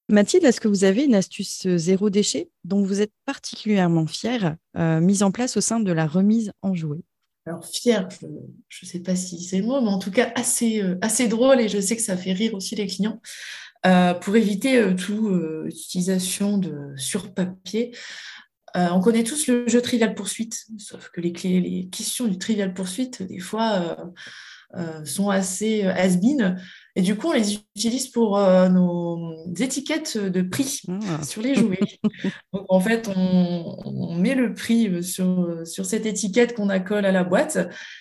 Mathilde, 0.10 0.44
est-ce 0.44 0.60
que 0.60 0.68
vous 0.68 0.84
avez 0.84 1.06
une 1.06 1.16
astuce 1.16 1.68
euh, 1.68 1.78
zéro 1.78 2.10
déchet 2.10 2.50
dont 2.64 2.82
vous 2.82 3.02
êtes 3.02 3.14
particulièrement 3.26 4.08
fière, 4.08 4.56
mise 4.76 5.24
en 5.24 5.32
place 5.32 5.58
au 5.58 5.62
sein 5.62 5.80
de 5.80 5.92
la 5.92 6.08
remise 6.08 6.52
en 6.62 6.74
jouet? 6.74 7.02
Alors 7.46 7.66
fière, 7.66 8.10
je 8.68 8.86
ne 8.86 8.90
sais 8.90 9.00
pas 9.00 9.16
si 9.16 9.42
c'est 9.42 9.60
le 9.60 9.66
mot, 9.66 9.82
mais 9.82 9.88
en 9.88 9.98
tout 9.98 10.12
cas 10.12 10.32
assez, 10.36 10.84
assez 11.02 11.28
drôle 11.28 11.60
et 11.62 11.70
je 11.70 11.80
sais 11.80 11.96
que 11.96 12.02
ça 12.02 12.18
fait 12.18 12.34
rire 12.34 12.54
aussi 12.54 12.76
les 12.76 12.86
clients. 12.86 13.20
Euh, 13.86 14.14
pour 14.14 14.36
éviter 14.36 14.78
euh, 14.78 14.94
toute 14.94 15.32
euh, 15.32 15.66
utilisation 15.68 16.58
de 16.58 16.94
sur-papier. 18.74 18.96
on 18.96 19.02
connaît 19.02 19.24
tous 19.24 19.48
le 19.48 19.68
jeu 19.68 19.82
Trivial 19.82 20.16
Poursuite, 20.16 20.66
sauf 20.78 21.10
que 21.10 21.22
les, 21.22 21.32
les 21.32 21.90
questions 21.90 22.28
du 22.28 22.38
Trivial 22.38 22.74
Poursuite, 22.74 23.24
des 23.24 23.40
fois, 23.40 23.98
sont 25.04 25.30
assez 25.30 25.84
has-been. 25.84 26.58
Et 26.96 27.02
du 27.02 27.16
coup, 27.16 27.28
on 27.28 27.34
les 27.34 27.56
utilise 27.76 28.08
pour 28.08 28.38
nos 28.38 29.46
étiquettes 29.58 30.18
de 30.18 30.42
prix 30.42 30.82
ah. 30.88 31.24
sur 31.24 31.42
les 31.42 31.56
jouets. 31.56 31.80
Donc, 32.54 32.66
en 32.68 32.80
fait, 32.80 33.10
on, 33.16 34.16
met 34.16 34.30
met 34.30 34.36
le 34.36 34.54
prix 34.54 35.04
sur, 35.04 35.66
sur 35.66 35.86
cette 35.86 36.06
étiquette 36.06 36.56
qu'on 36.56 36.70
accole 36.70 37.06
à 37.06 37.12
la 37.12 37.24
boîte, 37.24 37.58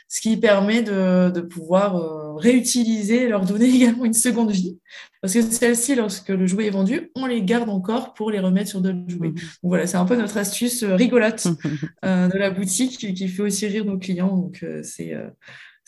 ce 0.08 0.20
qui 0.20 0.36
permet 0.36 0.82
de, 0.82 1.30
de 1.30 1.40
pouvoir 1.40 2.36
réutiliser, 2.38 3.28
leur 3.28 3.44
donner 3.44 3.66
également 3.74 4.04
une 4.04 4.14
seconde 4.14 4.50
vie. 4.50 4.78
Parce 5.20 5.34
que 5.34 5.42
celles-ci, 5.42 5.94
lorsque 5.94 6.28
le 6.28 6.46
jouet 6.46 6.66
est 6.66 6.70
vendu, 6.70 7.10
on 7.16 7.26
les 7.26 7.42
garde 7.42 7.68
encore 7.68 8.14
pour 8.14 8.30
les 8.30 8.38
remettre 8.40 8.70
sur 8.70 8.80
d'autres 8.80 9.08
jouets. 9.08 9.30
Mmh. 9.30 9.34
Donc 9.34 9.70
voilà, 9.70 9.86
c'est 9.86 9.96
un 9.96 10.04
peu 10.04 10.16
notre 10.16 10.36
astuce 10.36 10.84
rigolote 10.84 11.46
de 12.02 12.38
la 12.38 12.50
boutique 12.50 12.98
qui 12.98 13.28
fait 13.28 13.42
aussi 13.42 13.66
rire 13.66 13.84
nos 13.84 13.98
clients. 13.98 14.36
Donc 14.36 14.64
c'est 14.82 15.14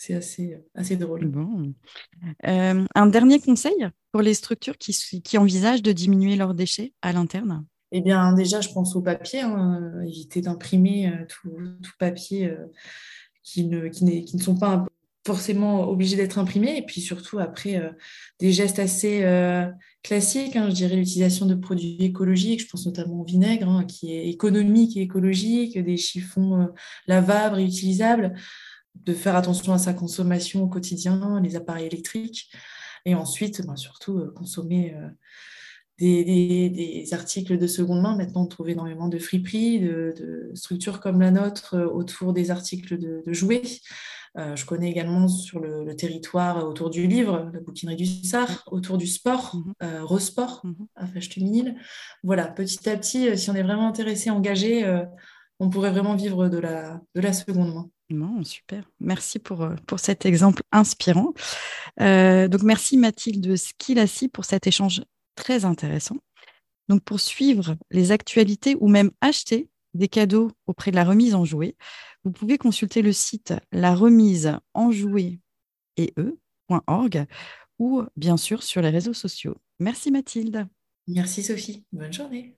c'est 0.01 0.15
assez, 0.15 0.57
assez 0.73 0.95
drôle. 0.95 1.27
Bon. 1.27 1.73
Euh, 2.47 2.85
un 2.95 3.05
dernier 3.05 3.39
conseil 3.39 3.87
pour 4.11 4.23
les 4.23 4.33
structures 4.33 4.79
qui, 4.79 4.93
qui 5.23 5.37
envisagent 5.37 5.83
de 5.83 5.91
diminuer 5.91 6.35
leurs 6.35 6.55
déchets 6.55 6.93
à 7.03 7.13
l'interne? 7.13 7.65
Eh 7.91 8.01
bien, 8.01 8.33
déjà, 8.33 8.61
je 8.61 8.69
pense 8.69 8.95
au 8.95 9.01
papier. 9.01 9.41
Hein, 9.41 10.01
éviter 10.03 10.41
d'imprimer 10.41 11.07
euh, 11.07 11.25
tout, 11.29 11.51
tout, 11.83 11.91
papier 11.99 12.47
euh, 12.47 12.65
qui, 13.43 13.65
ne, 13.65 13.89
qui, 13.89 14.25
qui, 14.25 14.37
ne 14.37 14.41
sont 14.41 14.57
pas 14.57 14.87
forcément 15.23 15.87
obligés 15.87 16.15
d'être 16.15 16.39
imprimés. 16.39 16.79
Et 16.79 16.81
puis 16.81 16.99
surtout, 16.99 17.37
après, 17.37 17.79
des 18.39 18.51
gestes 18.51 18.79
assez 18.79 19.23
classiques. 20.01 20.55
Hein, 20.55 20.69
je 20.69 20.73
dirais 20.73 20.95
l'utilisation 20.95 21.45
de 21.45 21.53
produits 21.53 21.97
écologiques. 21.99 22.61
Je 22.61 22.67
pense 22.67 22.87
notamment 22.87 23.21
au 23.21 23.23
vinaigre, 23.23 23.69
hein, 23.69 23.85
qui 23.85 24.15
est 24.15 24.29
économique 24.29 24.97
et 24.97 25.01
écologique, 25.01 25.77
des 25.77 25.97
chiffons 25.97 26.69
lavables, 27.05 27.57
réutilisables 27.57 28.33
de 28.95 29.13
faire 29.13 29.35
attention 29.35 29.73
à 29.73 29.77
sa 29.77 29.93
consommation 29.93 30.63
au 30.63 30.67
quotidien, 30.67 31.39
les 31.41 31.55
appareils 31.55 31.87
électriques, 31.87 32.51
et 33.05 33.15
ensuite, 33.15 33.65
ben, 33.65 33.75
surtout, 33.75 34.17
euh, 34.17 34.33
consommer 34.35 34.95
euh, 34.95 35.09
des, 35.99 37.07
articles 37.13 37.57
de 37.57 37.67
seconde 37.67 38.01
main. 38.01 38.15
Maintenant, 38.15 38.43
on 38.43 38.47
trouve 38.47 38.69
énormément 38.69 39.07
de 39.07 39.17
friperies, 39.17 39.79
de, 39.79 40.51
structures 40.53 40.99
comme 40.99 41.19
la 41.19 41.31
nôtre 41.31 41.75
euh, 41.75 41.87
autour 41.87 42.33
des 42.33 42.51
articles 42.51 42.97
de, 42.97 43.23
jouets. 43.33 43.63
je 44.35 44.65
connais 44.65 44.89
également 44.89 45.27
sur 45.27 45.59
le, 45.59 45.95
territoire 45.95 46.67
autour 46.67 46.89
du 46.89 47.07
livre, 47.07 47.49
la 47.53 47.59
bouquinerie 47.59 47.95
du 47.95 48.05
SAR, 48.05 48.63
autour 48.71 48.97
du 48.97 49.07
sport, 49.07 49.55
mmh. 49.55 49.85
Resport, 50.03 50.61
mmh. 50.63 50.73
à 50.95 51.07
Fâche-Tuminil. 51.07 51.75
Voilà, 52.23 52.47
petit 52.47 52.87
à 52.89 52.97
petit, 52.97 53.37
si 53.37 53.49
on 53.49 53.55
est 53.55 53.63
vraiment 53.63 53.87
intéressé, 53.87 54.29
engagé, 54.29 54.85
on 55.61 55.69
pourrait 55.69 55.91
vraiment 55.91 56.15
vivre 56.15 56.49
de 56.49 56.57
la, 56.57 56.99
de 57.13 57.21
la 57.21 57.33
seconde 57.33 57.73
main. 57.73 57.89
Non, 58.09 58.43
super. 58.43 58.89
Merci 58.99 59.37
pour, 59.37 59.61
euh, 59.61 59.75
pour 59.85 59.99
cet 59.99 60.25
exemple 60.25 60.63
inspirant. 60.71 61.33
Euh, 62.01 62.47
donc, 62.47 62.63
merci 62.63 62.97
Mathilde 62.97 63.55
Skilassi 63.55 64.27
pour 64.27 64.43
cet 64.43 64.65
échange 64.65 65.03
très 65.35 65.63
intéressant. 65.63 66.17
Donc, 66.89 67.03
pour 67.03 67.19
suivre 67.19 67.77
les 67.91 68.11
actualités 68.11 68.75
ou 68.79 68.87
même 68.87 69.11
acheter 69.21 69.69
des 69.93 70.07
cadeaux 70.07 70.51
auprès 70.65 70.89
de 70.89 70.95
la 70.95 71.05
remise 71.05 71.35
en 71.35 71.45
jouets, 71.45 71.75
vous 72.23 72.31
pouvez 72.31 72.57
consulter 72.57 73.03
le 73.03 73.13
site 73.13 73.53
la 73.71 73.93
remise 73.93 74.57
en 74.73 74.89
et 75.97 76.13
e.org 76.17 77.25
ou 77.77 78.01
bien 78.15 78.37
sûr 78.37 78.63
sur 78.63 78.81
les 78.81 78.89
réseaux 78.89 79.13
sociaux. 79.13 79.57
Merci 79.79 80.09
Mathilde. 80.09 80.67
Merci 81.07 81.43
Sophie. 81.43 81.85
Bonne 81.91 82.13
journée. 82.13 82.57